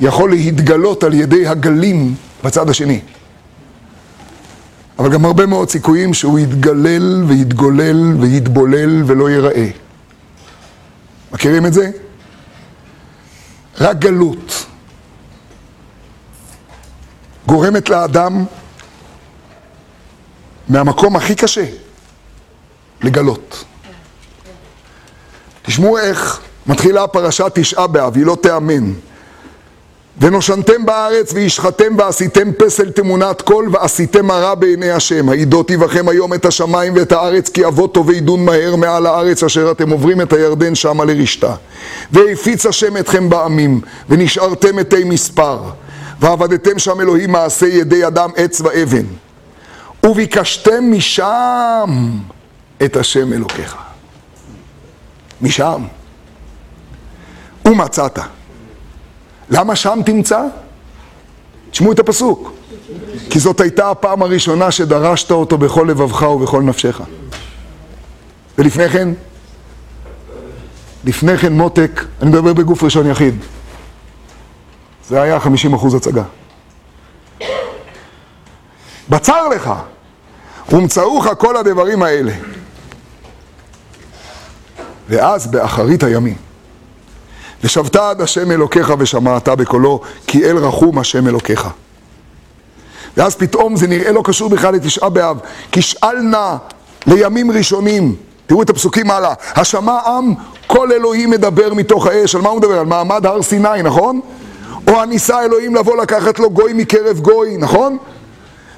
[0.01, 3.01] יכול להתגלות על ידי הגלים בצד השני.
[4.99, 9.68] אבל גם הרבה מאוד סיכויים שהוא יתגלל ויתגולל ויתבולל ולא ייראה.
[11.33, 11.90] מכירים את זה?
[13.81, 14.66] רק גלות
[17.46, 18.44] גורמת לאדם
[20.70, 21.64] מהמקום הכי קשה
[23.02, 23.64] לגלות.
[25.62, 28.92] תשמעו איך מתחילה הפרשה תשעה באב, היא לא תיאמן.
[30.20, 35.28] ונושנתם בארץ וישחתם ועשיתם פסל תמונת קול ועשיתם הרע בעיני השם.
[35.28, 39.70] העידותי בכם היום את השמיים ואת הארץ כי אבוא טובי דון מהר מעל הארץ אשר
[39.70, 41.54] אתם עוברים את הירדן שמה לרשתה.
[42.12, 45.59] והפיץ השם אתכם בעמים ונשארתם מתי מספר
[46.20, 49.04] ועבדתם שם אלוהים מעשה ידי אדם עץ ואבן
[50.07, 51.91] וביקשתם משם
[52.85, 53.77] את השם אלוקיך.
[55.43, 55.85] משם.
[57.65, 58.19] ומצאת.
[59.51, 60.43] למה שם תמצא?
[61.71, 62.53] תשמעו את הפסוק.
[63.31, 67.01] כי זאת הייתה הפעם הראשונה שדרשת אותו בכל לבבך ובכל נפשך.
[68.59, 69.09] ולפני כן,
[71.05, 73.35] לפני כן מותק, אני מדבר בגוף ראשון יחיד.
[75.09, 76.23] זה היה 50% הצגה.
[79.11, 79.73] בצר לך,
[80.73, 82.33] ומצאוך כל הדברים האלה.
[85.09, 86.37] ואז באחרית הימים.
[87.64, 91.68] ושבת עד השם אלוקיך ושמעת בקולו, כי אל רחום השם אלוקיך.
[93.16, 95.38] ואז פתאום זה נראה לא קשור בכלל לתשעה באב,
[95.73, 96.57] כי שאל נא
[97.07, 100.35] לימים ראשונים, תראו את הפסוקים הלאה, השמע עם
[100.66, 102.79] כל אלוהים מדבר מתוך האש, על מה הוא מדבר?
[102.79, 104.20] על מעמד הר סיני, נכון?
[104.88, 107.99] או הניסה אלוהים לבוא לקחת לו גוי מקרב גוי, נכון?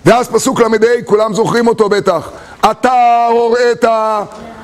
[0.05, 2.31] ואז פסוק ל"ה, כולם זוכרים אותו בטח.
[2.70, 3.85] אתה הוראת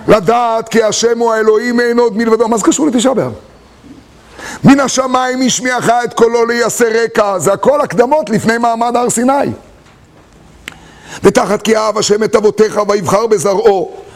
[0.08, 2.48] לדעת כי השם הוא האלוהים אין עוד מלבדו.
[2.48, 3.32] מה זה קשור לתשעה באב?
[4.64, 7.38] מן השמיים השמיעך את קולו ליעשה רקע.
[7.38, 9.52] זה הכל הקדמות לפני מעמד הר סיני.
[11.24, 14.07] ותחת כי אהב השם את אבותיך ויבחר בזרעו.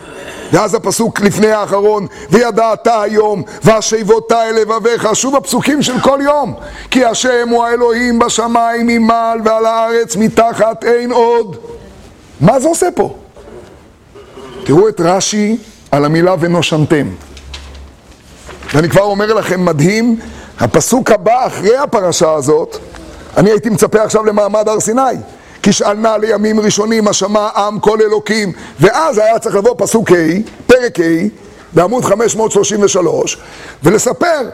[0.53, 6.55] ואז הפסוק לפני האחרון, וידעת היום, והשיבות אל לבביך, שוב הפסוקים של כל יום.
[6.91, 11.57] כי השם הוא האלוהים בשמיים ממעל ועל הארץ מתחת אין עוד.
[12.41, 13.15] מה זה עושה פה?
[14.65, 15.57] תראו את רש"י
[15.91, 17.07] על המילה ונושנתם.
[18.75, 20.21] ואני כבר אומר לכם, מדהים,
[20.61, 22.77] הפסוק הבא אחרי הפרשה הזאת,
[23.37, 25.01] אני הייתי מצפה עכשיו למעמד הר סיני.
[25.63, 30.15] כי שאלנה לימים ראשונים השמע עם כל אלוקים ואז היה צריך לבוא פסוק ה',
[30.67, 31.03] פרק ה',
[31.73, 33.39] בעמוד 533
[33.83, 34.49] ולספר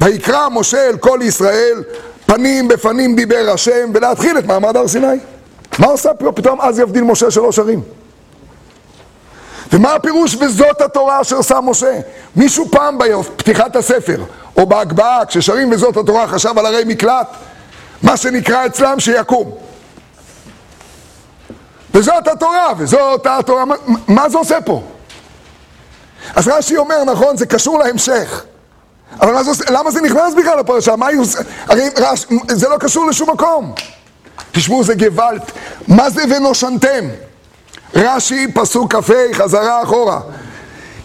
[0.00, 1.82] ויקרא משה אל כל ישראל
[2.26, 5.06] פנים בפנים דיבר השם ולהתחיל את מעמד הר סיני
[5.78, 7.82] מה עושה פתאום אז יבדיל משה שלוש ערים?
[9.72, 12.00] ומה הפירוש וזאת התורה אשר שם משה?
[12.36, 14.22] מישהו פעם בפתיחת הספר
[14.56, 17.26] או בהגבהה כששרים וזאת התורה חשב על ערי מקלט?
[18.02, 19.65] מה שנקרא אצלם שיקום
[21.96, 23.64] וזאת התורה, וזאת התורה,
[24.08, 24.82] מה, זה עושה פה?
[26.34, 28.44] אז רש"י אומר, נכון, זה קשור להמשך.
[29.20, 30.96] אבל מה זה עושה, למה זה נכנס בכלל לפרשה?
[30.96, 31.38] מה היא עושה?
[31.66, 33.72] הרי רש, זה לא קשור לשום מקום.
[34.52, 35.52] תשמעו, זה גוואלט.
[35.88, 37.08] מה זה ונושנתם?
[37.94, 40.20] רש"י, פסוק כ"ה, חזרה אחורה.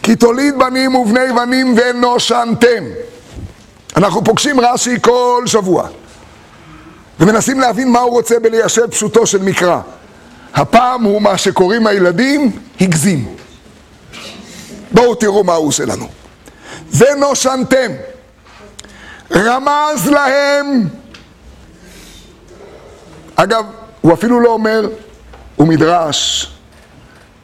[0.03, 2.83] כי תוליד בנים ובני בנים ונושנתם.
[3.97, 5.87] אנחנו פוגשים רש"י כל שבוע.
[7.19, 9.79] ומנסים להבין מה הוא רוצה בליישב פשוטו של מקרא.
[10.53, 13.35] הפעם הוא מה שקוראים הילדים, הגזים.
[14.91, 16.07] בואו תראו מה הוא עושה לנו.
[16.97, 17.91] ונושנתם.
[19.31, 20.87] רמז להם,
[23.35, 23.65] אגב,
[24.01, 24.89] הוא אפילו לא אומר,
[25.55, 26.51] הוא מדרש,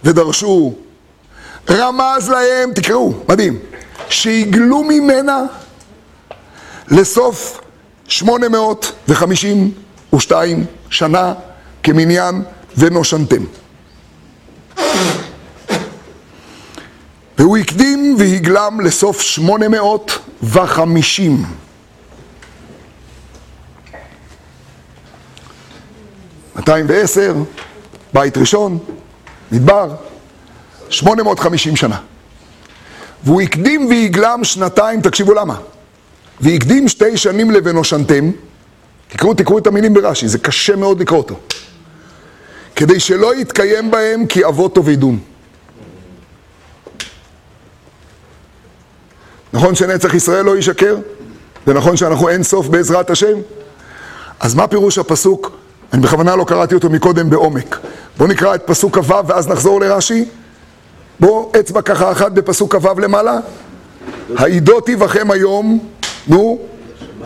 [0.03, 0.73] ודרשו,
[1.69, 3.59] רמז להם, תקראו, מדהים,
[4.09, 5.41] שיגלו ממנה
[6.87, 7.61] לסוף
[8.07, 11.33] 852 שנה
[11.83, 12.43] כמניין
[12.77, 13.43] ונושנתם.
[17.37, 21.45] והוא הקדים והגלם לסוף 850.
[26.55, 27.33] מאתיים ועשר,
[28.13, 28.79] בית ראשון,
[29.51, 29.95] מדבר,
[30.89, 31.99] 850 שנה.
[33.23, 35.57] והוא הקדים והגלם שנתיים, תקשיבו למה.
[36.39, 38.31] והקדים שתי שנים לבנושנתם,
[39.07, 41.39] תקראו, תקראו את המילים ברש"י, זה קשה מאוד לקרוא אותו.
[42.77, 45.19] כדי שלא יתקיים בהם כי אבות תאבדון.
[49.53, 50.97] נכון שנצח ישראל לא ישקר?
[51.67, 53.37] ונכון שאנחנו אין סוף בעזרת השם?
[54.39, 55.51] אז מה פירוש הפסוק?
[55.93, 57.79] אני בכוונה לא קראתי אותו מקודם בעומק.
[58.17, 60.25] בואו נקרא את פסוק כ"ו ואז נחזור לרש"י.
[61.19, 63.39] בואו, אצבע ככה אחת בפסוק כ"ו למעלה.
[64.35, 65.87] העידותי בכם היום,
[66.27, 66.59] נו,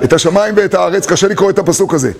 [0.03, 2.11] את השמיים ואת הארץ, קשה לקרוא את הפסוק הזה.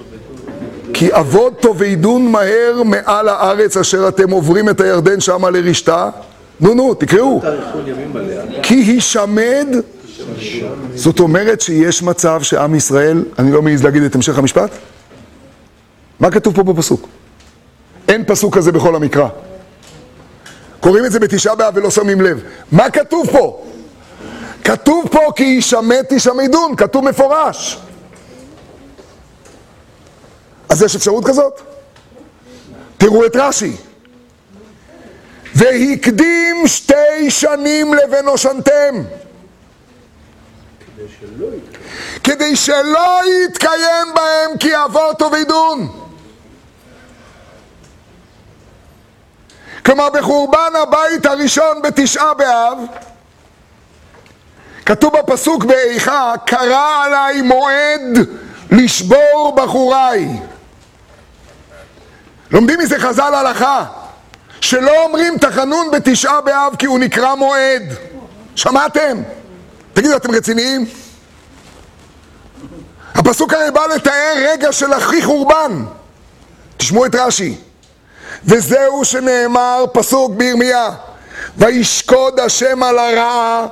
[0.94, 6.10] כי אבות תאבדון מהר מעל הארץ אשר אתם עוברים את הירדן שמה לרשתה.
[6.60, 7.42] נו נו, תקראו.
[8.64, 9.68] כי הישמד,
[10.96, 14.70] זאת אומרת שיש מצב שעם ישראל, אני לא מעז להגיד את המשך המשפט?
[16.20, 17.08] מה כתוב פה בפסוק?
[18.08, 19.28] אין פסוק כזה בכל המקרא.
[20.80, 22.44] קוראים את זה בתשעה באב ולא שמים לב.
[22.72, 23.64] מה כתוב פה?
[24.64, 27.78] כתוב פה כי הישמד תשמדון, כתוב מפורש.
[30.72, 31.62] אז יש אפשרות כזאת?
[32.98, 33.76] תראו את רש"י.
[35.56, 39.04] והקדים שתי שנים לבנושנתם.
[42.24, 45.88] כדי שלא יתקיים בהם כי אבות ובידון.
[49.86, 52.78] כלומר, בחורבן הבית הראשון בתשעה באב,
[54.86, 58.28] כתוב בפסוק באיכה, קרא עליי מועד
[58.72, 60.28] לשבור בחוריי.
[62.52, 63.86] לומדים מזה חז"ל הלכה,
[64.62, 67.84] שלא אומרים תחנון בתשעה באב כי הוא נקרא מועד.
[68.56, 69.18] שמעתם?
[69.93, 70.86] תגידו, אתם רציניים?
[73.16, 75.86] הפסוק הרי בא לתאר רגע של הכי חורבן.
[76.78, 77.56] תשמעו את רש"י.
[78.45, 80.89] וזהו שנאמר, פסוק בירמיה,
[81.58, 83.68] וישקוד השם על הרעה,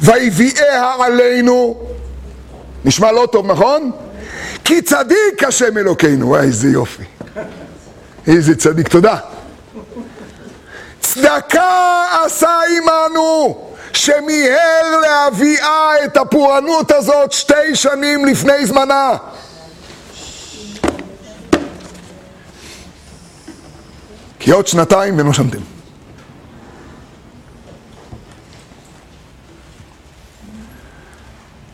[0.00, 1.80] ויביאיה עלינו.
[2.84, 3.90] נשמע לא טוב, נכון?
[4.64, 6.28] כי צדיק השם אלוקינו.
[6.28, 7.15] וואי, איזה יופי.
[8.26, 9.16] איזה צדיק, תודה.
[11.00, 13.58] צדקה עשה עמנו,
[13.92, 19.16] שמיהר להביאה את הפורענות הזאת שתי שנים לפני זמנה.
[24.38, 25.58] כי עוד שנתיים ונושמתם.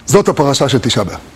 [0.07, 1.32] זאת הפרשה של תשעה באב.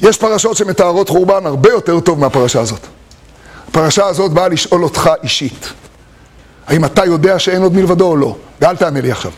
[0.00, 2.86] יש פרשות שמתארות חורבן הרבה יותר טוב מהפרשה הזאת.
[3.68, 5.72] הפרשה הזאת באה לשאול אותך אישית.
[6.66, 8.36] האם אתה יודע שאין עוד מלבדו או לא?
[8.60, 9.32] ואל תענה לי עכשיו.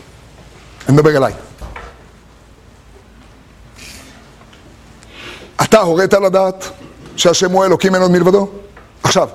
[0.87, 1.33] אני מדבר אליי.
[5.61, 6.65] אתה הורית לדעת
[7.15, 8.49] שהשם הוא אלוקים אין עוד מלבדו?
[9.03, 9.29] עכשיו.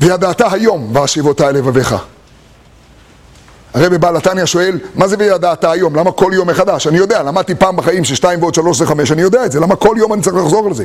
[0.00, 1.96] וידעת היום והשיבותה אל לבביך.
[3.74, 5.96] הרבי בעל התניא שואל, מה זה וידעת היום?
[5.96, 6.86] למה כל יום מחדש?
[6.86, 9.76] אני יודע, למדתי פעם בחיים ששתיים ועוד שלוש זה חמש, אני יודע את זה, למה
[9.76, 10.84] כל יום אני צריך לחזור על זה?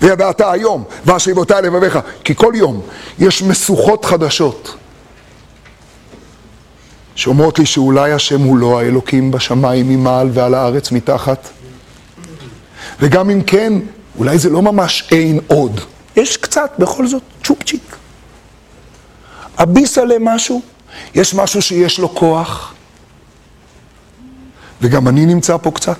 [0.00, 2.80] וידעת היום, והשיבותי לבביך, כי כל יום
[3.18, 4.76] יש משוכות חדשות
[7.14, 11.48] שאומרות לי שאולי השם הוא לא האלוקים בשמיים ממעל ועל הארץ מתחת.
[13.00, 13.72] וגם אם כן,
[14.18, 15.80] אולי זה לא ממש אין עוד.
[16.16, 17.96] יש קצת, בכל זאת, צ'ופצ'יק.
[19.58, 20.62] אביס עליהם משהו,
[21.14, 22.74] יש משהו שיש לו כוח,
[24.80, 25.98] וגם אני נמצא פה קצת.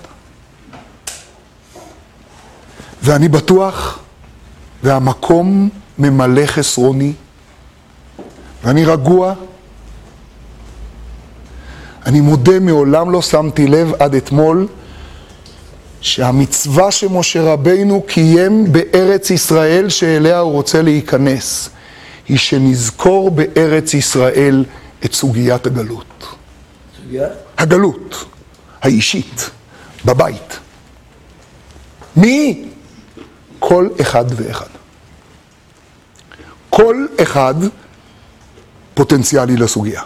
[3.02, 3.98] ואני בטוח,
[4.82, 5.68] והמקום
[5.98, 7.12] ממלא חסרוני,
[8.64, 9.34] ואני רגוע.
[12.06, 14.68] אני מודה, מעולם לא שמתי לב עד אתמול
[16.00, 21.70] שהמצווה שמשה רבינו קיים בארץ ישראל שאליה הוא רוצה להיכנס,
[22.28, 24.64] היא שנזכור בארץ ישראל
[25.04, 26.34] את סוגיית הגלות.
[26.96, 27.28] סוגיה?
[27.58, 28.24] הגלות
[28.82, 29.50] האישית,
[30.04, 30.58] בבית.
[32.16, 32.64] מי?
[33.58, 34.66] כל אחד ואחד.
[36.70, 37.54] כל אחד
[38.94, 40.02] פוטנציאלי לסוגיה.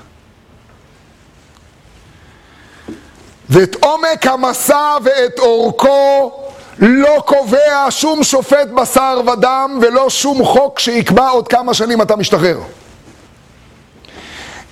[3.48, 6.32] ואת עומק המסע ואת אורכו
[6.78, 12.60] לא קובע שום שופט בשר ודם ולא שום חוק שיקבע עוד כמה שנים אתה משתחרר.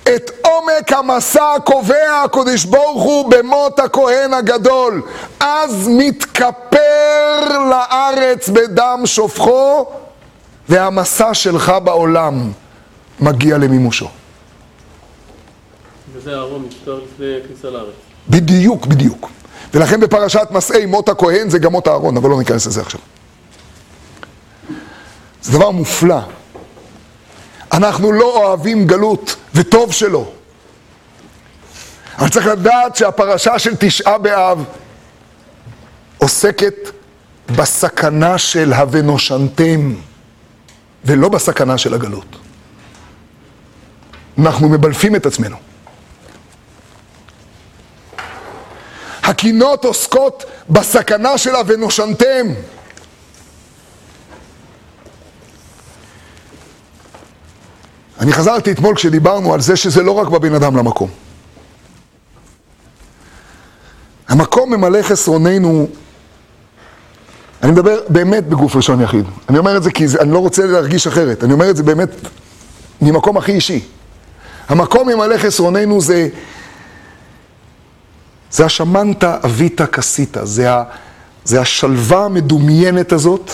[0.07, 5.01] את עומק המסע קובע הקדוש ברוך הוא במות הכהן הגדול.
[5.39, 9.85] אז מתכפר לארץ בדם שופכו,
[10.69, 12.51] והמסע שלך בעולם
[13.19, 14.07] מגיע למימושו.
[16.13, 17.93] וזה אהרון נפטר לפני הכניסה לארץ.
[18.29, 19.29] בדיוק, בדיוק.
[19.73, 22.99] ולכן בפרשת מסעי מות הכהן זה גם מות אהרון, אבל לא ניכנס לזה עכשיו.
[25.41, 26.19] זה דבר מופלא.
[27.75, 30.31] אנחנו לא אוהבים גלות, וטוב שלא.
[32.17, 34.63] אבל צריך לדעת שהפרשה של תשעה באב
[36.17, 36.75] עוסקת
[37.55, 39.95] בסכנה של ה"ונושנתם",
[41.05, 42.35] ולא בסכנה של הגלות.
[44.39, 45.57] אנחנו מבלפים את עצמנו.
[49.23, 52.47] הקינות עוסקות בסכנה שלה ונושנתם.
[58.19, 61.09] אני חזרתי אתמול כשדיברנו על זה שזה לא רק בבן אדם למקום.
[64.27, 65.87] המקום ממלא חסרוננו,
[67.63, 69.25] אני מדבר באמת בגוף ראשון יחיד.
[69.49, 71.83] אני אומר את זה כי זה, אני לא רוצה להרגיש אחרת, אני אומר את זה
[71.83, 72.09] באמת
[73.01, 73.83] ממקום הכי אישי.
[74.69, 76.29] המקום ממלא חסרוננו זה
[78.51, 80.83] זה השמנתא אביתא כסיתא, זה, ה,
[81.45, 83.51] זה השלווה המדומיינת הזאת,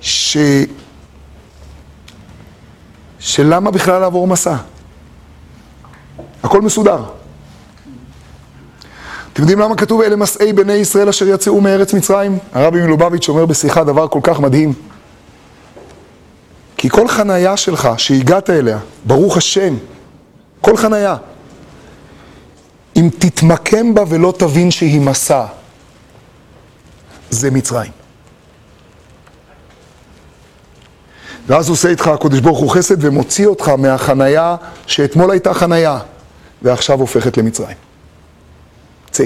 [0.00, 0.36] ש...
[3.24, 4.56] שלמה בכלל לעבור מסע?
[6.42, 7.04] הכל מסודר.
[9.32, 12.38] אתם יודעים למה כתוב אלה מסעי בני ישראל אשר יצאו מארץ מצרים?
[12.52, 14.72] הרבי מלובביץ' אומר בשיחה דבר כל כך מדהים.
[16.76, 19.74] כי כל חנייה שלך שהגעת אליה, ברוך השם,
[20.60, 21.16] כל חנייה,
[22.96, 25.46] אם תתמקם בה ולא תבין שהיא מסע,
[27.30, 28.03] זה מצרים.
[31.46, 35.98] ואז עושה איתך הקדוש ברוך הוא חסד ומוציא אותך מהחנייה שאתמול הייתה חנייה
[36.62, 37.76] ועכשיו הופכת למצרים.
[39.10, 39.24] צא.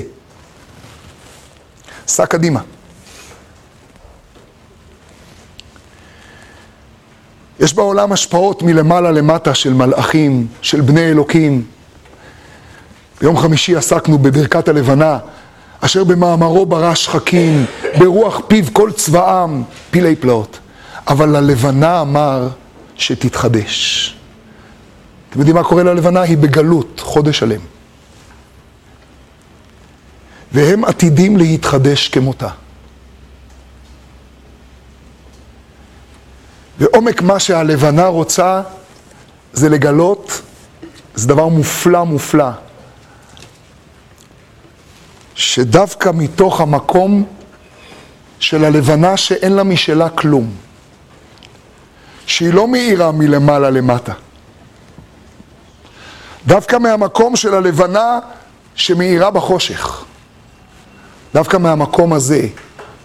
[2.07, 2.61] סע קדימה.
[7.61, 11.65] יש בעולם השפעות מלמעלה למטה של מלאכים, של בני אלוקים.
[13.21, 15.19] ביום חמישי עסקנו בברכת הלבנה,
[15.81, 17.65] אשר במאמרו ברא שחקים,
[17.99, 20.59] ברוח פיו כל צבאם, פילי פלאות.
[21.09, 22.49] אבל ללבנה אמר
[22.97, 24.15] שתתחדש.
[25.31, 26.21] אתם יודעים מה קורה ללבנה?
[26.21, 27.61] היא בגלות, חודש שלם.
[30.53, 32.49] והם עתידים להתחדש כמותה.
[36.79, 38.63] ועומק מה שהלבנה רוצה
[39.53, 40.43] זה לגלות,
[41.15, 42.51] זה דבר מופלא מופלא,
[45.35, 47.27] שדווקא מתוך המקום
[48.39, 50.51] של הלבנה שאין לה משלה כלום,
[52.29, 54.13] שהיא לא מאירה מלמעלה למטה,
[56.47, 58.19] דווקא מהמקום של הלבנה
[58.75, 60.05] שמאירה בחושך,
[61.35, 62.49] דווקא מהמקום הזה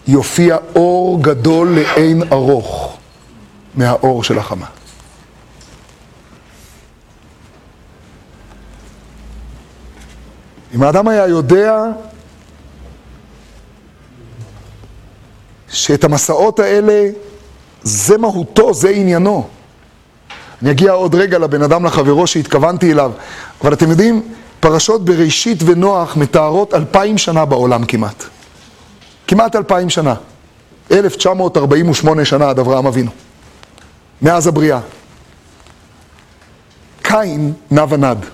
[0.07, 2.97] יופיע אור גדול לאין ארוך
[3.75, 4.65] מהאור של החמה.
[10.75, 11.83] אם האדם היה יודע
[15.69, 17.09] שאת המסעות האלה,
[17.83, 19.47] זה מהותו, זה עניינו.
[20.61, 23.11] אני אגיע עוד רגע לבן אדם לחברו שהתכוונתי אליו,
[23.61, 24.21] אבל אתם יודעים,
[24.59, 28.23] פרשות בראשית ונוח מתארות אלפיים שנה בעולם כמעט.
[29.27, 30.15] כמעט אלפיים שנה.
[30.91, 33.11] 1948 שנה עד אברהם אבינו.
[34.21, 34.79] מאז הבריאה.
[37.01, 38.25] קין נע ונד.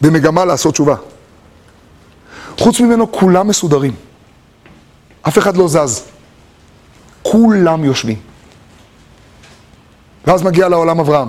[0.00, 0.96] במגמה לעשות תשובה.
[2.58, 3.94] חוץ ממנו כולם מסודרים.
[5.28, 6.02] אף אחד לא זז.
[7.22, 8.20] כולם יושבים.
[10.26, 11.28] ואז מגיע לעולם אברהם.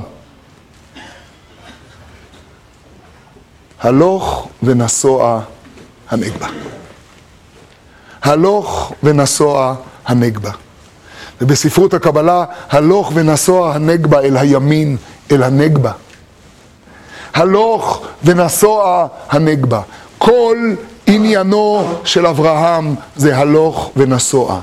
[3.82, 5.42] הלוך ונסוע
[6.10, 6.48] הנגבה.
[8.22, 9.76] הלוך ונסוע
[10.06, 10.52] הנגבה.
[11.42, 14.98] ובספרות הקבלה, הלוך ונסוע הנגבה אל הימין,
[15.32, 15.92] אל הנגבה.
[17.34, 19.82] הלוך ונסוע הנגבה.
[20.18, 20.76] כל
[21.08, 24.62] עניינו של אברהם זה הלוך ונסוע.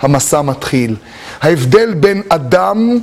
[0.00, 0.96] המסע מתחיל.
[1.40, 2.98] ההבדל בין אדם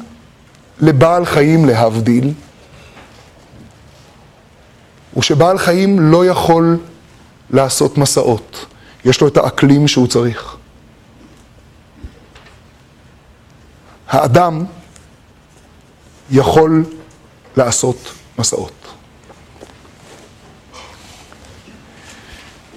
[0.79, 2.33] לבעל חיים להבדיל,
[5.13, 6.77] הוא שבעל חיים לא יכול
[7.49, 8.65] לעשות מסעות.
[9.05, 10.55] יש לו את האקלים שהוא צריך.
[14.07, 14.63] האדם
[16.31, 16.85] יכול
[17.57, 17.97] לעשות
[18.39, 18.84] מסעות.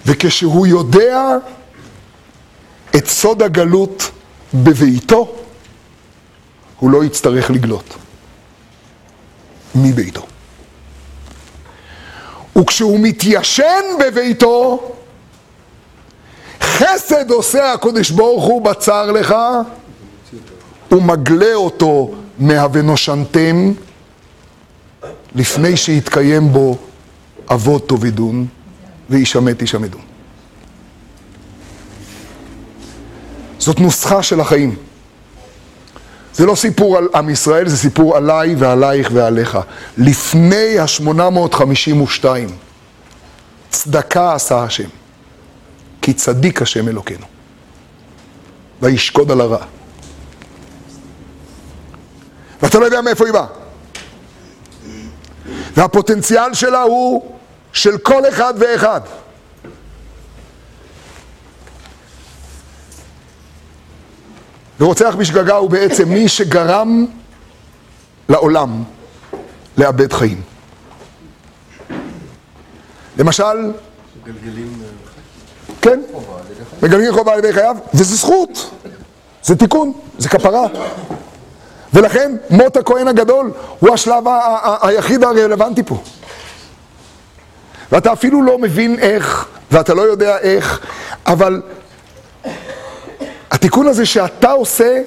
[0.08, 1.28] וכשהוא יודע
[2.96, 4.10] את סוד הגלות
[4.54, 5.34] בביתו,
[6.78, 7.94] הוא לא יצטרך לגלות
[9.74, 10.26] מביתו.
[12.58, 14.82] וכשהוא מתיישן בביתו,
[16.62, 19.34] חסד עושה הקודש ברוך הוא בצר לך,
[20.92, 23.72] ומגלה אותו מה"ונושנתם",
[25.34, 26.76] לפני שיתקיים בו
[27.50, 28.46] אבות תאבדון
[29.10, 30.00] וישמט ישמדון.
[33.58, 34.76] זאת נוסחה של החיים.
[36.34, 39.58] זה לא סיפור על עם ישראל, זה סיפור עליי ועלייך ועליך.
[39.96, 42.24] לפני ה-852,
[43.70, 44.88] צדקה עשה השם,
[46.02, 47.26] כי צדיק השם אלוקינו,
[48.82, 49.64] וישקוד על הרע.
[52.62, 53.46] ואתה לא יודע מאיפה היא באה.
[55.76, 57.37] והפוטנציאל שלה הוא
[57.72, 59.00] של כל אחד ואחד.
[64.80, 67.06] ורוצח בשגגה הוא בעצם מי שגרם
[68.28, 68.84] לעולם
[69.78, 70.42] לאבד חיים.
[73.16, 73.72] למשל,
[74.22, 74.82] מגלגלים
[75.82, 76.00] כן,
[76.82, 78.70] מגלגלים חובה על ידי חייו, וזה זכות,
[79.42, 80.66] זה תיקון, זה כפרה.
[81.94, 84.24] ולכן מות הכהן הגדול הוא השלב
[84.82, 86.02] היחיד הרלוונטי פה.
[87.92, 90.80] ואתה אפילו לא מבין איך, ואתה לא יודע איך,
[91.26, 91.62] אבל
[93.50, 95.02] התיקון הזה שאתה עושה,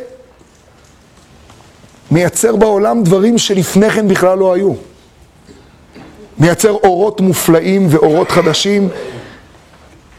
[2.12, 4.74] מייצר בעולם דברים שלפני כן בכלל לא היו.
[6.38, 8.90] מייצר אורות מופלאים ואורות חדשים.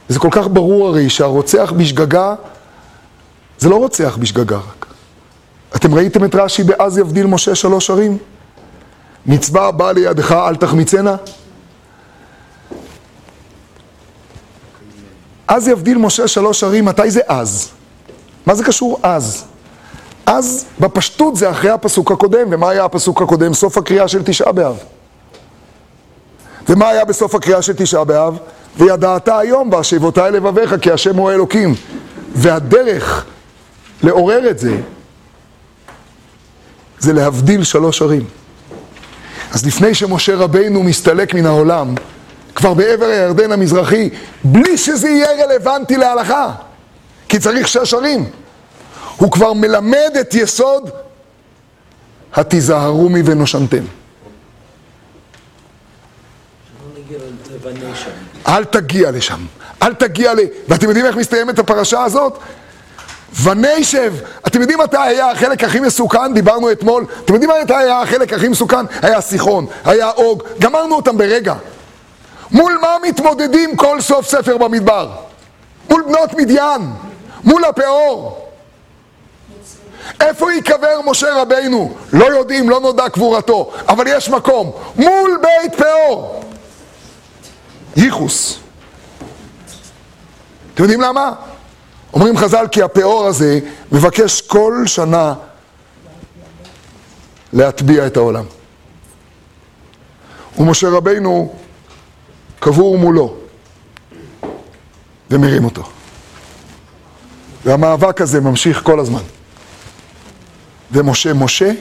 [0.09, 2.35] זה כל כך ברור הרי שהרוצח בשגגה,
[3.59, 4.87] זה לא רוצח בשגגה רק.
[5.77, 8.19] אתם ראיתם את רש"י ב"אז יבדיל משה שלוש ערים"?
[9.27, 11.17] מצווה באה לידך אל תחמיצנה?
[15.49, 17.69] אז יבדיל משה שלוש ערים, מתי זה אז?
[18.47, 19.45] מה זה קשור אז?
[20.27, 23.55] אז בפשטות זה אחרי הפסוק הקודם, ומה היה הפסוק הקודם?
[23.55, 24.77] סוף הקריאה של תשעה באב.
[26.69, 28.39] ומה היה בסוף הקריאה של תשעה באב?
[28.79, 31.75] וידעת היום והשיבותי לבביך כי השם הוא האלוקים.
[32.35, 33.25] והדרך
[34.03, 34.77] לעורר את זה,
[36.99, 38.25] זה להבדיל שלוש ערים.
[39.53, 41.95] אז לפני שמשה רבינו מסתלק מן העולם,
[42.55, 44.11] כבר בעבר הירדן המזרחי,
[44.45, 46.53] בלי שזה יהיה רלוונטי להלכה,
[47.29, 48.31] כי צריך שש ערים,
[49.17, 50.91] הוא כבר מלמד את יסוד
[52.35, 53.85] התיזהרו מ"ונושנתם".
[58.49, 59.41] אל תגיע לשם,
[59.83, 60.39] אל תגיע ל...
[60.69, 62.39] ואתם יודעים איך מסתיימת הפרשה הזאת?
[63.43, 64.15] ונשב,
[64.47, 66.35] אתם יודעים מתי היה החלק הכי מסוכן?
[66.35, 67.05] דיברנו אתמול.
[67.25, 68.87] אתם יודעים מתי היה החלק הכי מסוכן?
[69.03, 71.55] היה סיחון, היה אוג, גמרנו אותם ברגע.
[72.53, 75.11] מול מה מתמודדים כל סוף ספר במדבר?
[75.91, 76.93] מול בנות מדיין,
[77.45, 78.49] מול הפאור.
[80.21, 81.95] איפה ייקבר משה רבינו?
[82.13, 84.73] לא יודעים, לא נודע קבורתו, אבל יש מקום.
[84.97, 86.45] מול בית פאור.
[87.97, 88.59] ייחוס.
[90.75, 91.33] אתם יודעים למה?
[92.15, 93.61] אומרים חז"ל כי הפאור הזה
[93.93, 95.35] מבקש כל שנה
[97.53, 98.45] להטביע את העולם.
[100.59, 101.55] ומשה רבינו
[102.63, 103.35] קבור מולו
[105.31, 105.83] ומרים אותו.
[107.65, 109.23] והמאבק הזה ממשיך כל הזמן.
[110.93, 111.73] ומשה משה,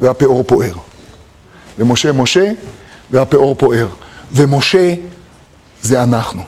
[0.00, 0.74] והפאור פוער.
[1.78, 2.52] ומשה משה,
[3.10, 3.88] והפאור פוער.
[4.32, 4.94] ומשה
[5.82, 6.42] זה אנחנו.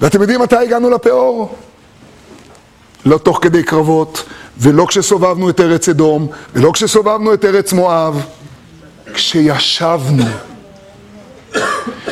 [0.00, 1.56] ואתם יודעים מתי הגענו לפאור?
[3.04, 4.24] לא תוך כדי קרבות,
[4.58, 8.26] ולא כשסובבנו את ארץ אדום, ולא כשסובבנו את ארץ מואב,
[9.14, 10.24] כשישבנו,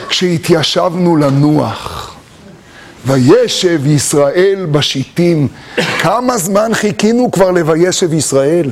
[0.08, 2.06] כשהתיישבנו לנוח.
[3.06, 5.48] וישב ישראל בשיטים.
[6.00, 8.70] כמה זמן חיכינו כבר לוישב ישראל?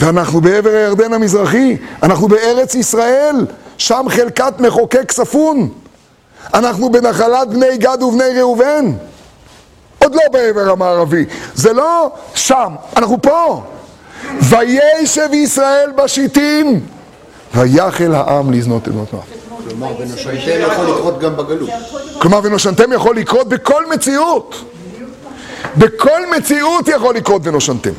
[0.00, 3.46] ואנחנו בעבר הירדן המזרחי, אנחנו בארץ ישראל,
[3.78, 5.68] שם חלקת מחוקק ספון.
[6.54, 8.92] אנחנו בנחלת בני גד ובני ראובן.
[9.98, 13.62] עוד לא בעבר המערבי, זה לא שם, אנחנו פה.
[14.40, 16.80] וישב ישראל בשיטים,
[17.54, 19.18] ויחל העם לזנות את מותיו.
[19.68, 21.70] כלומר, ונושנתם יכול לקרות גם בגלות.
[22.18, 24.54] כלומר, ונושנתם יכול לקרות בכל מציאות.
[25.76, 27.90] בכל מציאות יכול לקרות ונושנתם.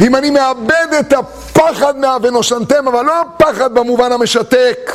[0.00, 4.92] ואם אני מאבד את הפחד מה"ונושנתם", אבל לא הפחד במובן המשתק,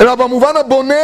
[0.00, 0.94] אלא במובן הבונה,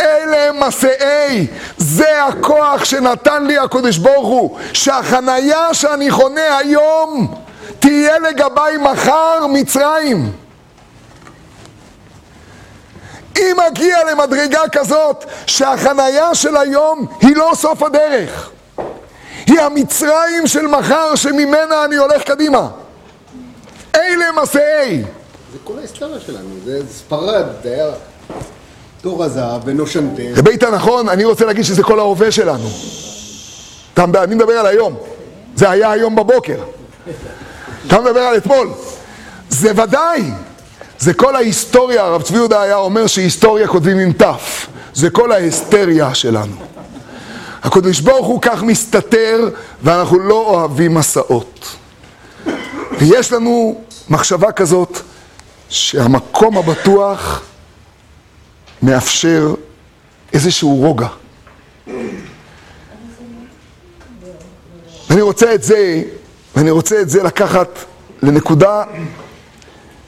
[0.00, 1.46] אלה מסעי,
[1.78, 7.34] זה הכוח שנתן לי הקדוש ברוך הוא, שהחנייה שאני חונה היום
[7.78, 10.32] תהיה לגביי מחר מצרים.
[13.38, 18.50] אם אגיע למדרגה כזאת שהחנייה של היום היא לא סוף הדרך,
[19.46, 22.68] היא המצרים של מחר שממנה אני הולך קדימה.
[23.94, 25.02] אלה מסעי.
[25.52, 27.90] זה כל ההיסטוריה שלנו, זה ספרד, זה היה
[29.00, 30.34] תור הזהב ונושנתם.
[30.34, 32.68] זה בית הנכון, אני רוצה להגיד שזה כל ההווה שלנו.
[33.98, 34.96] אני מדבר על היום.
[35.56, 36.58] זה היה היום בבוקר.
[37.86, 38.68] אתה מדבר על אתמול.
[39.50, 40.22] זה ודאי.
[40.98, 44.24] זה כל ההיסטוריה, הרב צבי יהודה היה אומר שהיסטוריה כותבים עם ת',
[44.94, 46.56] זה כל ההיסטריה שלנו.
[47.62, 49.48] הקדוש ברוך הוא כך מסתתר,
[49.82, 51.76] ואנחנו לא אוהבים מסעות.
[52.98, 54.98] ויש לנו מחשבה כזאת,
[55.68, 57.42] שהמקום הבטוח
[58.82, 59.54] מאפשר
[60.32, 61.08] איזשהו רוגע.
[65.10, 66.02] ואני רוצה את זה,
[66.56, 67.68] ואני רוצה את זה לקחת
[68.22, 68.82] לנקודה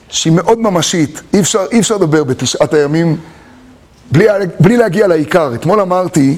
[0.09, 3.17] שהיא מאוד ממשית, אי אפשר, אי אפשר לדבר בתשעת הימים
[4.11, 4.25] בלי,
[4.59, 5.55] בלי להגיע לעיקר.
[5.55, 6.37] אתמול אמרתי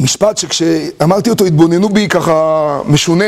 [0.00, 3.24] משפט שכשאמרתי אותו התבוננו בי ככה משונה.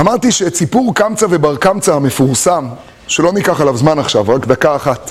[0.00, 2.68] אמרתי שאת סיפור קמצא ובר קמצא המפורסם,
[3.06, 5.10] שלא ניקח עליו זמן עכשיו, רק דקה אחת,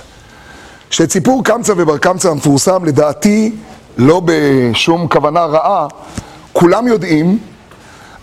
[0.90, 3.56] שאת סיפור קמצא ובר קמצא המפורסם, לדעתי,
[3.98, 5.88] לא בשום כוונה רעה,
[6.54, 7.40] כולם יודעים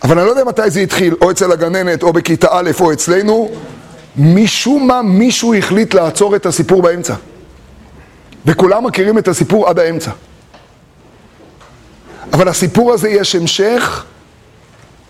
[0.03, 3.51] אבל אני לא יודע מתי זה התחיל, או אצל הגננת, או בכיתה א', או אצלנו.
[4.17, 7.15] משום מה מישהו החליט לעצור את הסיפור באמצע.
[8.47, 10.11] וכולם מכירים את הסיפור עד האמצע.
[12.33, 14.05] אבל הסיפור הזה יש המשך,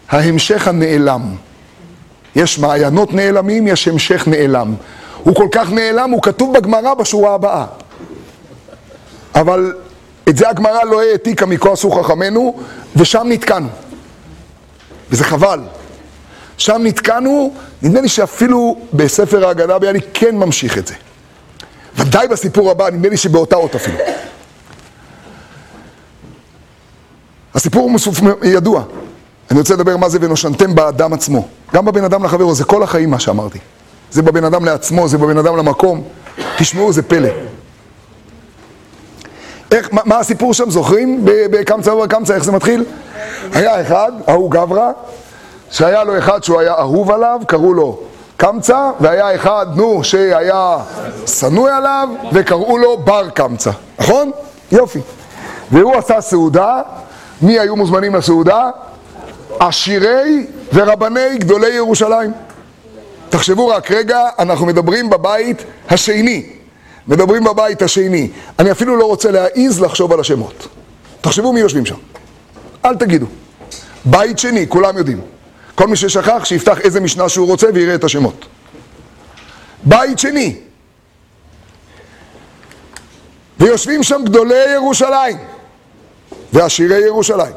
[0.09, 1.35] ההמשך הנעלם.
[2.37, 4.75] יש מעיינות נעלמים, יש המשך נעלם.
[5.23, 7.67] הוא כל כך נעלם, הוא כתוב בגמרא בשורה הבאה.
[9.35, 9.73] אבל
[10.29, 12.61] את זה הגמרא לא העתיקה מכועסו חכמינו,
[12.97, 13.69] ושם נתקענו.
[15.11, 15.61] וזה חבל.
[16.59, 20.95] שם נתקענו, נדמה לי שאפילו בספר ההגנה ביאליק כן ממשיך את זה.
[21.97, 23.99] ודאי בסיפור הבא, נדמה לי שבאותה אות אפילו.
[27.55, 28.31] הסיפור הוא.
[28.43, 28.85] ידוע.
[29.51, 31.49] אני רוצה לדבר מה זה ונושנתם באדם עצמו.
[31.75, 33.59] גם בבן אדם לחברו, זה כל החיים מה שאמרתי.
[34.11, 36.03] זה בבן אדם לעצמו, זה בבן אדם למקום.
[36.59, 37.29] תשמעו, זה פלא.
[39.73, 41.21] איך, מה, מה הסיפור שם, זוכרים?
[41.25, 42.85] בקמצא ובקמצא, איך זה מתחיל?
[43.53, 44.91] היה אחד, ההוא גברא,
[45.71, 47.99] שהיה לו אחד שהוא היה אהוב עליו, קראו לו
[48.37, 50.79] קמצא, והיה אחד, נו, שהיה
[51.27, 54.31] שנוא עליו, וקראו לו בר קמצא, נכון?
[54.73, 55.01] יופי.
[55.71, 56.81] והוא עשה סעודה,
[57.43, 58.71] מי היו מוזמנים לסעודה?
[59.61, 62.33] עשירי ורבני גדולי ירושלים.
[63.31, 66.47] תחשבו רק, רגע, אנחנו מדברים בבית השני.
[67.09, 68.31] מדברים בבית השני.
[68.59, 70.69] אני אפילו לא רוצה להעיז לחשוב על השמות.
[71.21, 71.95] תחשבו מי יושבים שם.
[72.85, 73.27] אל תגידו.
[74.05, 75.21] בית שני, כולם יודעים.
[75.75, 78.47] כל מי ששכח, שיפתח איזה משנה שהוא רוצה ויראה את השמות.
[79.85, 80.57] בית שני.
[83.61, 85.39] ויושבים שם גדולי ירושלים
[86.53, 87.53] ועשירי ירושלים.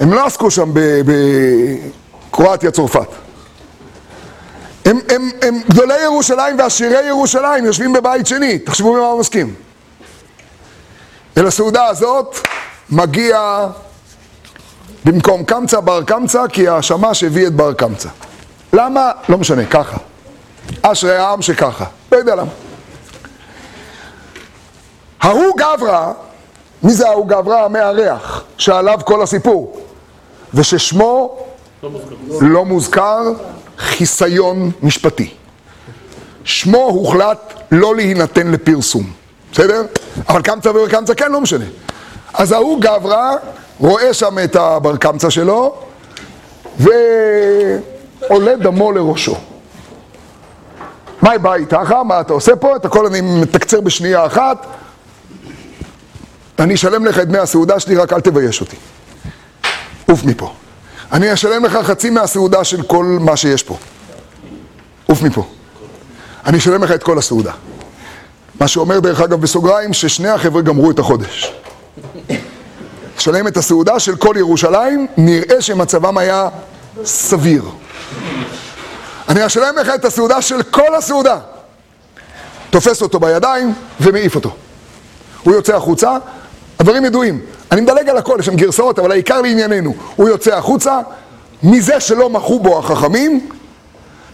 [0.00, 0.70] הם לא עסקו שם
[2.30, 3.08] בקרואטיה, צרפת.
[4.84, 9.54] הם, הם, הם גדולי ירושלים ועשירי ירושלים יושבים בבית שני, תחשבו במה הוא מסכים.
[11.36, 12.36] ולסעודה הזאת
[12.90, 13.66] מגיע
[15.04, 18.08] במקום קמצא בר קמצא, כי השמש הביא את בר קמצא.
[18.72, 19.10] למה?
[19.28, 19.96] לא משנה, ככה.
[20.82, 21.84] אשרי העם שככה.
[22.12, 22.50] לא יודע למה.
[25.20, 26.12] ההוא גברא,
[26.82, 27.64] מי זה ההוא גברא?
[27.64, 29.87] המארח, שעליו כל הסיפור,
[30.54, 31.38] וששמו
[32.40, 33.22] לא מוזכר.
[33.78, 35.30] חיסיון משפטי.
[36.44, 39.10] שמו הוחלט לא להינתן לפרסום,
[39.52, 39.82] בסדר?
[40.28, 41.64] אבל קמצא ובר קמצא כן, לא משנה.
[42.34, 43.36] אז ההוא גברא
[43.78, 45.74] רואה שם את הבר קמצא שלו,
[46.78, 49.36] ועולה דמו לראשו.
[51.22, 51.92] מה בא איתך?
[52.04, 52.76] מה אתה עושה פה?
[52.76, 54.66] את הכל אני מתקצר בשנייה אחת.
[56.58, 58.76] אני אשלם לך את דמי הסעודה שלי, רק אל תבייש אותי.
[60.10, 60.52] עוף מפה.
[61.12, 63.76] אני אשלם לך חצי מהסעודה של כל מה שיש פה.
[65.06, 65.46] עוף מפה.
[66.46, 67.52] אני אשלם לך את כל הסעודה.
[68.60, 71.52] מה שאומר דרך אגב בסוגריים, ששני החבר'ה גמרו את החודש.
[73.16, 76.48] תשלם את הסעודה של כל ירושלים, נראה שמצבם היה
[77.04, 77.62] סביר.
[79.28, 81.38] אני אשלם לך את הסעודה של כל הסעודה.
[82.70, 84.54] תופס אותו בידיים ומעיף אותו.
[85.42, 86.16] הוא יוצא החוצה,
[86.78, 87.40] הדברים ידועים.
[87.72, 89.94] אני מדלג על הכל, יש שם גרסאות, אבל העיקר לענייננו.
[90.16, 90.98] הוא יוצא החוצה,
[91.62, 93.48] מזה שלא מחו בו החכמים,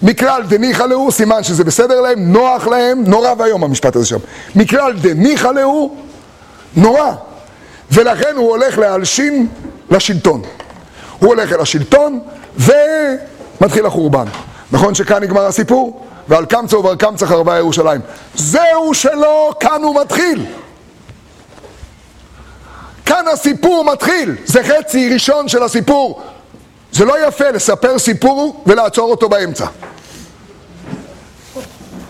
[0.03, 4.19] מכלל דניחא להו, סימן שזה בסדר להם, נוח להם, נורא ואיום המשפט הזה שם.
[4.55, 5.97] מכלל דניחא להו,
[6.77, 7.13] נורא.
[7.91, 9.47] ולכן הוא הולך להלשין
[9.91, 10.43] לשלטון.
[11.19, 12.21] הוא הולך אל השלטון
[12.59, 14.27] ומתחיל החורבן.
[14.73, 16.01] נכון שכאן נגמר הסיפור?
[16.29, 18.01] ועל קמצא ובר קמצא חרבה ירושלים.
[18.35, 20.47] זהו שלא, כאן הוא מתחיל.
[23.05, 26.23] כאן הסיפור מתחיל, זה חצי ראשון של הסיפור.
[26.93, 29.67] זה לא יפה לספר סיפור ולעצור אותו באמצע.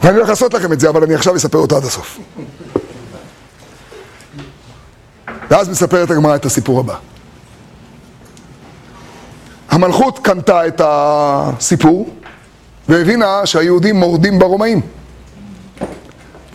[0.03, 2.18] ואני הולך לעשות לכם את זה, אבל אני עכשיו אספר אותו עד הסוף.
[5.51, 6.95] ואז מספרת הגמרא את הסיפור הבא.
[9.70, 12.09] המלכות קנתה את הסיפור
[12.88, 14.80] והבינה שהיהודים מורדים ברומאים.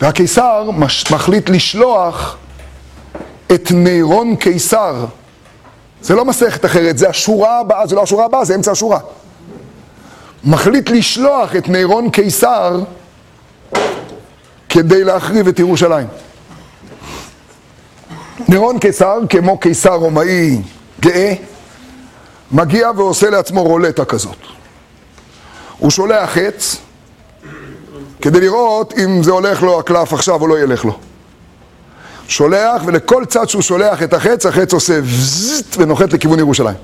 [0.00, 0.70] והקיסר
[1.10, 2.36] מחליט לשלוח
[3.54, 5.04] את נירון קיסר.
[6.02, 8.98] זה לא מסכת אחרת, זה השורה הבאה, זה לא השורה הבאה, זה אמצע השורה.
[10.44, 12.80] מחליט לשלוח את נירון קיסר
[14.68, 16.06] כדי להחריב את ירושלים.
[18.48, 20.62] נירון קיסר, כמו קיסר רומאי
[21.00, 21.32] גאה,
[22.52, 24.38] מגיע ועושה לעצמו רולטה כזאת.
[25.78, 26.76] הוא שולח חץ
[28.22, 30.98] כדי לראות אם זה הולך לו הקלף עכשיו או לא ילך לו.
[32.30, 36.76] שולח, ולכל צד שהוא שולח את החץ, החץ עושה vzzt ונוחת לכיוון ירושלים.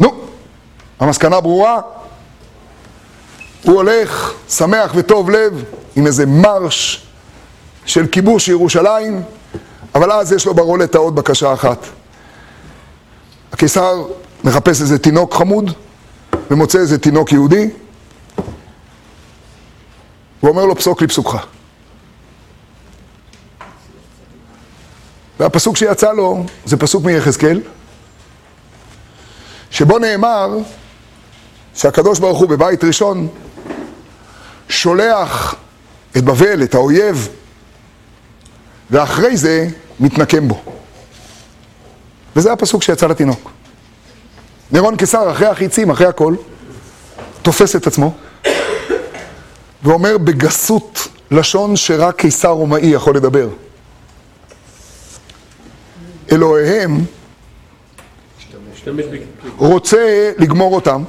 [0.00, 0.20] נו,
[1.00, 1.80] המסקנה ברורה,
[3.62, 5.64] הוא הולך שמח וטוב לב
[5.96, 7.06] עם איזה מרש
[7.86, 9.22] של כיבוש ירושלים,
[9.94, 11.86] אבל אז יש לו ברולטה עוד בקשה אחת.
[13.52, 14.04] הקיסר
[14.44, 15.70] מחפש איזה תינוק חמוד
[16.50, 17.70] ומוצא איזה תינוק יהודי
[20.40, 21.06] הוא אומר לו פסוק לי
[25.40, 27.60] והפסוק שיצא לו זה פסוק מיחזקאל,
[29.70, 30.48] שבו נאמר
[31.74, 33.28] שהקדוש ברוך הוא בבית ראשון
[34.68, 35.54] שולח
[36.16, 37.28] את בבל, את האויב,
[38.90, 39.68] ואחרי זה
[40.00, 40.62] מתנקם בו.
[42.36, 43.50] וזה הפסוק שיצא לתינוק.
[44.72, 46.34] נירון קיסר, אחרי החיצים, אחרי הכל,
[47.42, 48.14] תופס את עצמו,
[49.82, 53.48] ואומר בגסות לשון שרק קיסר רומאי יכול לדבר.
[56.32, 57.04] אלוהיהם.
[59.56, 61.02] רוצה לגמור אותם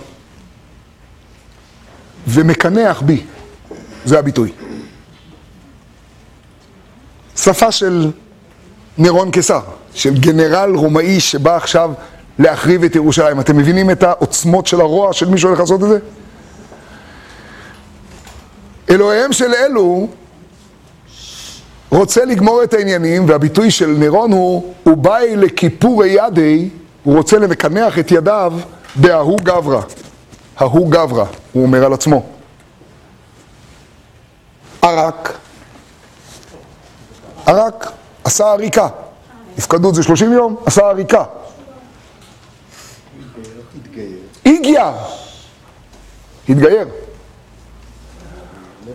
[2.27, 3.23] ומקנח בי,
[4.05, 4.51] זה הביטוי.
[7.35, 8.11] שפה של
[8.97, 9.61] נירון קיסר,
[9.93, 11.91] של גנרל רומאי שבא עכשיו
[12.39, 13.39] להחריב את ירושלים.
[13.39, 15.99] אתם מבינים את העוצמות של הרוע של מי שהולך לעשות את זה?
[18.89, 20.07] אלוהיהם של אלו
[21.89, 26.69] רוצה לגמור את העניינים, והביטוי של נירון הוא, הוא באי לכיפורי ידי,
[27.03, 28.53] הוא רוצה לקנח את ידיו
[28.95, 29.81] בההוא גברא.
[30.57, 32.25] ההוא גברא, הוא אומר על עצמו.
[34.81, 35.37] ערק,
[37.45, 37.91] ערק,
[38.23, 38.87] עשה עריקה.
[39.57, 41.23] נפקדות זה 30 יום, עשה עריקה.
[44.45, 44.91] הגיע,
[46.49, 46.87] התגייר.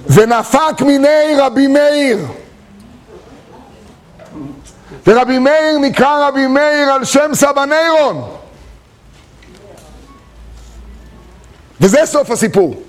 [0.06, 2.18] ונפק מיני רבי מאיר.
[5.06, 8.30] ורבי מאיר נקרא רבי מאיר על שם סבא נירון.
[11.80, 12.82] וזה סוף הסיפור.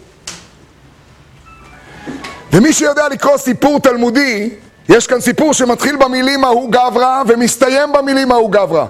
[2.53, 4.49] ומי שיודע לקרוא סיפור תלמודי,
[4.89, 8.85] יש כאן סיפור שמתחיל במילים ההוא גברא ומסתיים במילים ההוא גברא.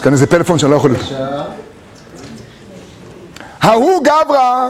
[0.00, 0.96] כאן איזה פלאפון שאני לא יכול...
[3.60, 4.68] ההוא גברא,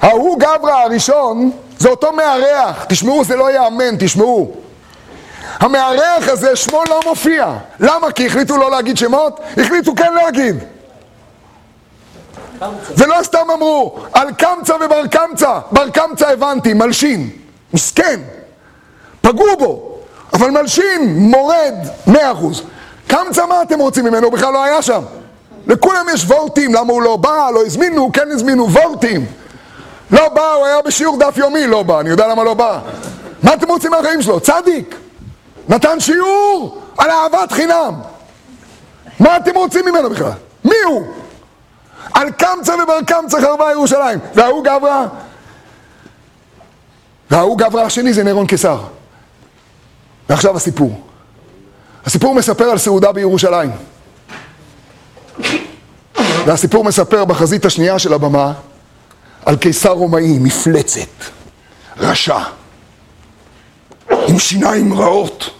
[0.00, 1.50] ההוא גברא הראשון,
[1.82, 4.54] זה אותו מארח, תשמעו, זה לא ייאמן, תשמעו.
[5.60, 7.52] המארח הזה, שמו לא מופיע.
[7.80, 8.12] למה?
[8.12, 9.40] כי החליטו לא להגיד שמות?
[9.56, 10.56] החליטו כן להגיד.
[12.96, 17.30] ולא סתם אמרו, על קמצא ובר קמצא, בר קמצא הבנתי, מלשין,
[17.74, 18.20] מסכן,
[19.20, 19.98] פגעו בו,
[20.32, 21.74] אבל מלשין, מורד,
[22.06, 22.62] מאה אחוז.
[23.06, 24.26] קמצא מה אתם רוצים ממנו?
[24.26, 25.02] הוא בכלל לא היה שם.
[25.66, 29.26] לכולם יש וורטים, למה הוא לא בא, לא הזמינו, כן הזמינו, וורטים.
[30.12, 32.80] לא בא, הוא היה בשיעור דף יומי, לא בא, אני יודע למה לא בא.
[33.42, 34.40] מה אתם רוצים מהחיים שלו?
[34.40, 34.96] צדיק.
[35.68, 37.94] נתן שיעור על אהבת חינם.
[39.20, 40.30] מה אתם רוצים ממנו בכלל?
[40.64, 41.06] מי הוא?
[42.14, 44.18] על קמצא ובר קמצא חרבה ירושלים.
[44.34, 45.06] וההוא גברא?
[47.30, 48.78] וההוא גברא השני זה נירון קיסר.
[50.28, 51.00] ועכשיו הסיפור.
[52.06, 53.70] הסיפור מספר על סעודה בירושלים.
[56.46, 58.52] והסיפור מספר בחזית השנייה של הבמה
[59.46, 61.24] על קיסר רומאי, מפלצת,
[61.96, 62.38] רשע,
[64.10, 65.50] עם שיניים רעות.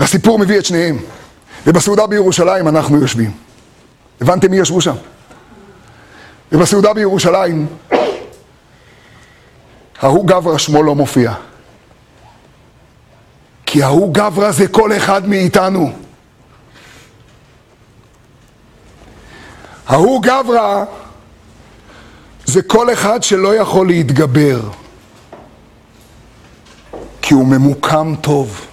[0.00, 0.98] והסיפור מביא את שניהם.
[1.66, 3.30] ובסעודה בירושלים אנחנו יושבים.
[4.20, 4.94] הבנתם מי ישבו שם?
[6.52, 7.66] ובסעודה בירושלים,
[10.00, 11.34] ההוא גברא שמו לא מופיע.
[13.66, 15.92] כי ההוא גברא זה כל אחד מאיתנו.
[19.86, 20.84] ההוא גברא
[22.46, 24.60] זה כל אחד שלא יכול להתגבר,
[27.22, 28.66] כי הוא ממוקם טוב.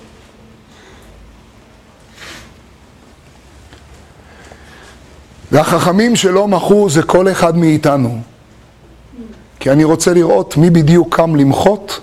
[5.52, 8.22] והחכמים שלא מחו זה כל אחד מאיתנו.
[9.60, 12.02] כי אני רוצה לראות מי בדיוק קם למחות,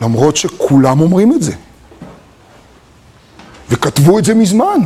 [0.00, 1.52] למרות שכולם אומרים את זה.
[3.70, 4.78] וכתבו את זה מזמן.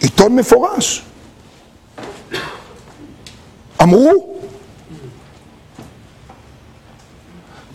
[0.00, 1.04] עיתון מפורש.
[3.82, 4.38] אמרו.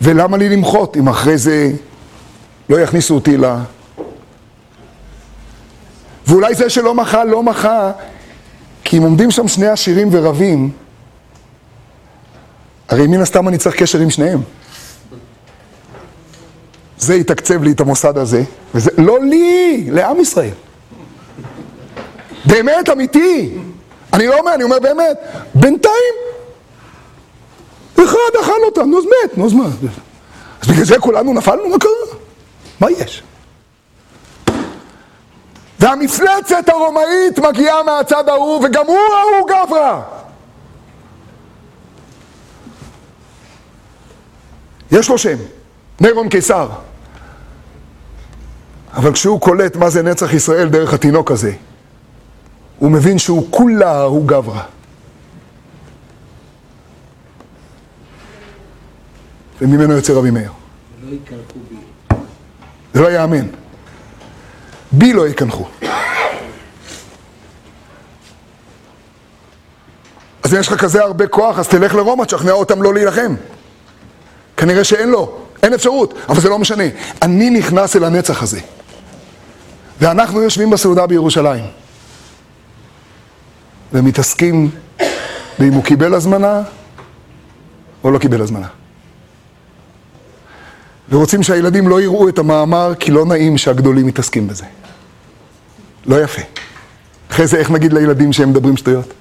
[0.00, 1.72] ולמה לי למחות אם אחרי זה
[2.68, 3.44] לא יכניסו אותי ל...
[6.26, 7.92] ואולי זה שלא מחה, לא מחה,
[8.84, 10.70] כי אם עומדים שם שני עשירים ורבים,
[12.88, 14.40] הרי מן הסתם אני צריך קשר עם שניהם.
[16.98, 18.42] זה יתקצב לי את המוסד הזה,
[18.74, 20.54] וזה לא לי, לעם ישראל.
[22.44, 23.58] באמת, אמיתי.
[24.12, 25.16] אני לא אומר, אני אומר באמת,
[25.54, 26.14] בינתיים,
[28.04, 29.64] אחד אכל אותם, נו אז מת, נו אז מה?
[30.62, 31.68] אז בגלל זה כולנו נפלנו?
[31.68, 32.18] מה קרה?
[32.80, 33.22] מה יש?
[35.80, 40.00] והמפלצת הרומאית מגיעה מהצד ההוא, וגם הוא ההוא גברא.
[44.90, 45.36] יש לו שם,
[46.00, 46.68] נירון קיסר.
[48.94, 51.52] אבל כשהוא קולט מה זה נצח ישראל דרך התינוק הזה,
[52.82, 54.62] הוא מבין שהוא כולה ההוא גברא.
[59.60, 60.52] וממנו יוצא רבי מאיר.
[62.94, 63.46] זה לא ייאמן.
[64.92, 65.68] בי לא יקנחו.
[70.42, 73.34] אז אם יש לך כזה הרבה כוח, אז תלך לרומא, תשכנע אותם לא להילחם.
[74.56, 76.84] כנראה שאין לו, אין אפשרות, אבל זה לא משנה.
[77.22, 78.60] אני נכנס אל הנצח הזה.
[80.00, 81.81] ואנחנו יושבים בסעודה בירושלים.
[83.92, 84.70] ומתעסקים
[85.58, 86.62] באם הוא קיבל הזמנה
[88.04, 88.68] או לא קיבל הזמנה.
[91.10, 94.64] ורוצים שהילדים לא יראו את המאמר, כי לא נעים שהגדולים מתעסקים בזה.
[96.06, 96.42] לא יפה.
[97.30, 99.12] אחרי זה איך נגיד לילדים שהם מדברים שטויות?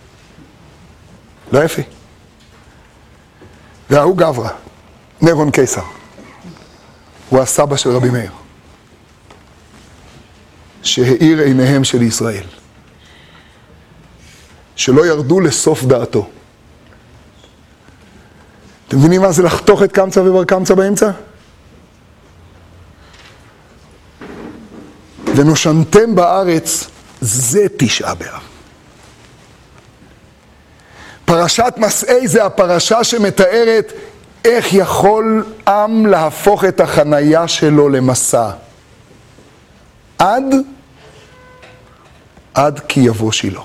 [1.51, 1.81] לא יפה.
[3.89, 4.49] וההוא גברא,
[5.21, 5.81] נירון קיסר,
[7.29, 8.31] הוא הסבא של רבי מאיר,
[10.83, 12.43] שהאיר עיניהם של ישראל,
[14.75, 16.29] שלא ירדו לסוף דעתו.
[18.87, 21.11] אתם מבינים מה זה לחתוך את קמצא ובר קמצא באמצע?
[25.35, 26.87] ונושנתם בארץ,
[27.21, 28.41] זה תשעה באב.
[31.25, 33.93] פרשת מסעי זה הפרשה שמתארת
[34.45, 38.51] איך יכול עם להפוך את החנייה שלו למסע.
[40.17, 40.43] עד,
[42.53, 43.61] עד כי יבוא שילה.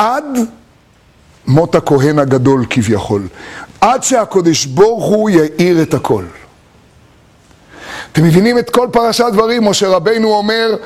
[0.00, 0.24] עד
[1.46, 3.28] מות הכהן הגדול כביכול.
[3.80, 6.24] עד שהקודש ברוך הוא יאיר את הכל.
[8.12, 9.64] אתם מבינים את כל פרשת דברים?
[9.64, 10.76] משה רבינו אומר,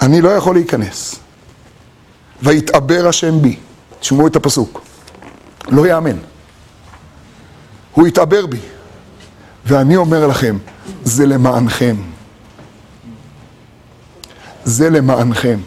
[0.00, 1.14] אני לא יכול להיכנס.
[2.42, 3.56] ויתעבר השם בי.
[4.00, 4.80] תשמעו את הפסוק.
[5.68, 6.16] לא יאמן.
[7.92, 8.60] הוא יתעבר בי.
[9.66, 10.58] ואני אומר לכם,
[11.04, 11.96] זה למענכם.
[14.64, 15.58] זה למענכם.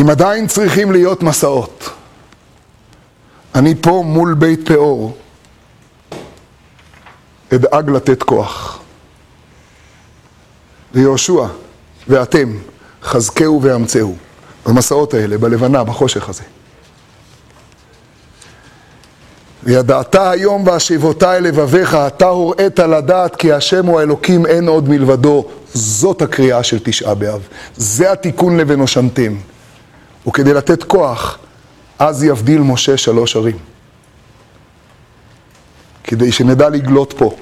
[0.00, 1.90] אם עדיין צריכים להיות מסעות,
[3.54, 5.16] אני פה מול בית פאור,
[7.54, 8.80] אדאג לתת כוח.
[10.94, 11.46] ויהושע
[12.08, 12.58] ואתם,
[13.02, 14.16] חזקהו ואמצהו,
[14.66, 16.42] במסעות האלה, בלבנה, בחושך הזה.
[19.62, 25.44] וידעת היום והשיבותי לבביך, אתה הוראת לדעת כי השם הוא האלוקים, אין עוד מלבדו.
[25.74, 27.48] זאת הקריאה של תשעה באב.
[27.76, 29.36] זה התיקון לבנושנתם.
[30.26, 31.38] וכדי לתת כוח,
[31.98, 33.58] אז יבדיל משה שלוש ערים.
[36.04, 37.36] כדי שנדע לגלות פה,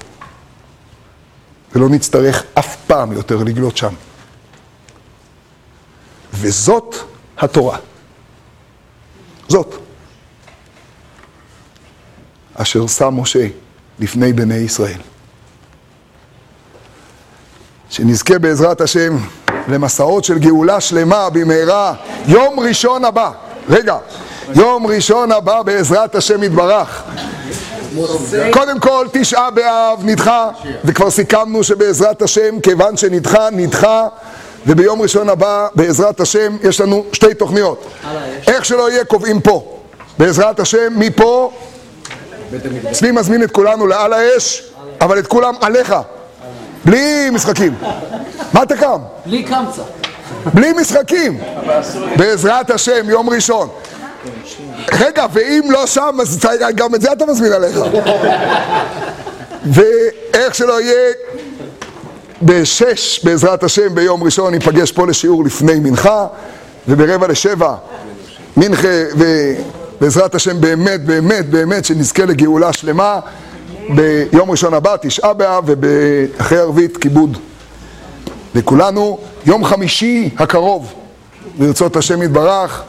[1.74, 3.94] ולא נצטרך אף פעם יותר לגלות שם.
[6.32, 6.96] וזאת
[7.38, 7.78] התורה.
[9.48, 9.74] זאת.
[12.54, 13.46] אשר שם משה
[13.98, 15.00] לפני בני ישראל.
[17.90, 19.16] שנזכה בעזרת השם
[19.68, 21.94] למסעות של גאולה שלמה במהרה,
[22.26, 23.30] יום ראשון הבא.
[23.70, 23.96] רגע,
[24.54, 27.02] יום ראשון הבא בעזרת השם יתברך.
[28.50, 30.48] קודם כל, תשעה באב נדחה,
[30.84, 34.08] וכבר סיכמנו שבעזרת השם, כיוון שנדחה, נדחה,
[34.66, 37.86] וביום ראשון הבא, בעזרת השם, יש לנו שתי תוכניות.
[38.46, 39.78] איך שלא יהיה, קובעים פה.
[40.18, 41.52] בעזרת השם, מפה,
[42.92, 44.62] צבי מזמין את כולנו לעל האש,
[45.00, 45.94] אבל את כולם עליך.
[46.84, 47.74] בלי משחקים.
[48.52, 48.98] מה אתה קם?
[49.26, 49.82] בלי קמצא.
[50.54, 51.40] בלי משחקים.
[52.16, 53.68] בעזרת השם, יום ראשון.
[54.92, 57.78] רגע, ואם לא שם, אז גם את זה אתה מזמין עליך.
[59.72, 61.12] ואיך שלא יהיה,
[62.42, 66.26] בשש, בעזרת השם, ביום ראשון ניפגש פה לשיעור לפני מנחה,
[66.88, 67.74] וברבע לשבע,
[68.56, 73.20] מנחה, ובעזרת השם באמת, באמת, באמת, שנזכה לגאולה שלמה,
[73.94, 77.38] ביום ראשון הבא, תשעה באב, ואחרי ערבית, כיבוד
[78.54, 79.18] לכולנו.
[79.46, 80.92] יום חמישי הקרוב,
[81.58, 82.82] ברצות השם יתברך,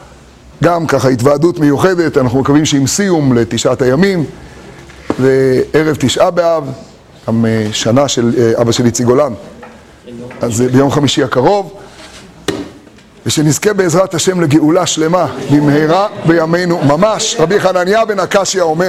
[0.64, 4.24] גם ככה התוועדות מיוחדת, אנחנו מקווים שעם סיום לתשעת הימים,
[5.20, 6.72] וערב תשעה באב,
[7.28, 9.32] גם אה, שנה של אה, אבא של איציק גולן,
[10.40, 11.72] אז אה, ביום חמישי הקרוב,
[13.26, 17.36] ושנזכה בעזרת השם לגאולה שלמה במהרה בימינו ממש.
[17.38, 18.88] רבי חנניה בן הקשיא אומר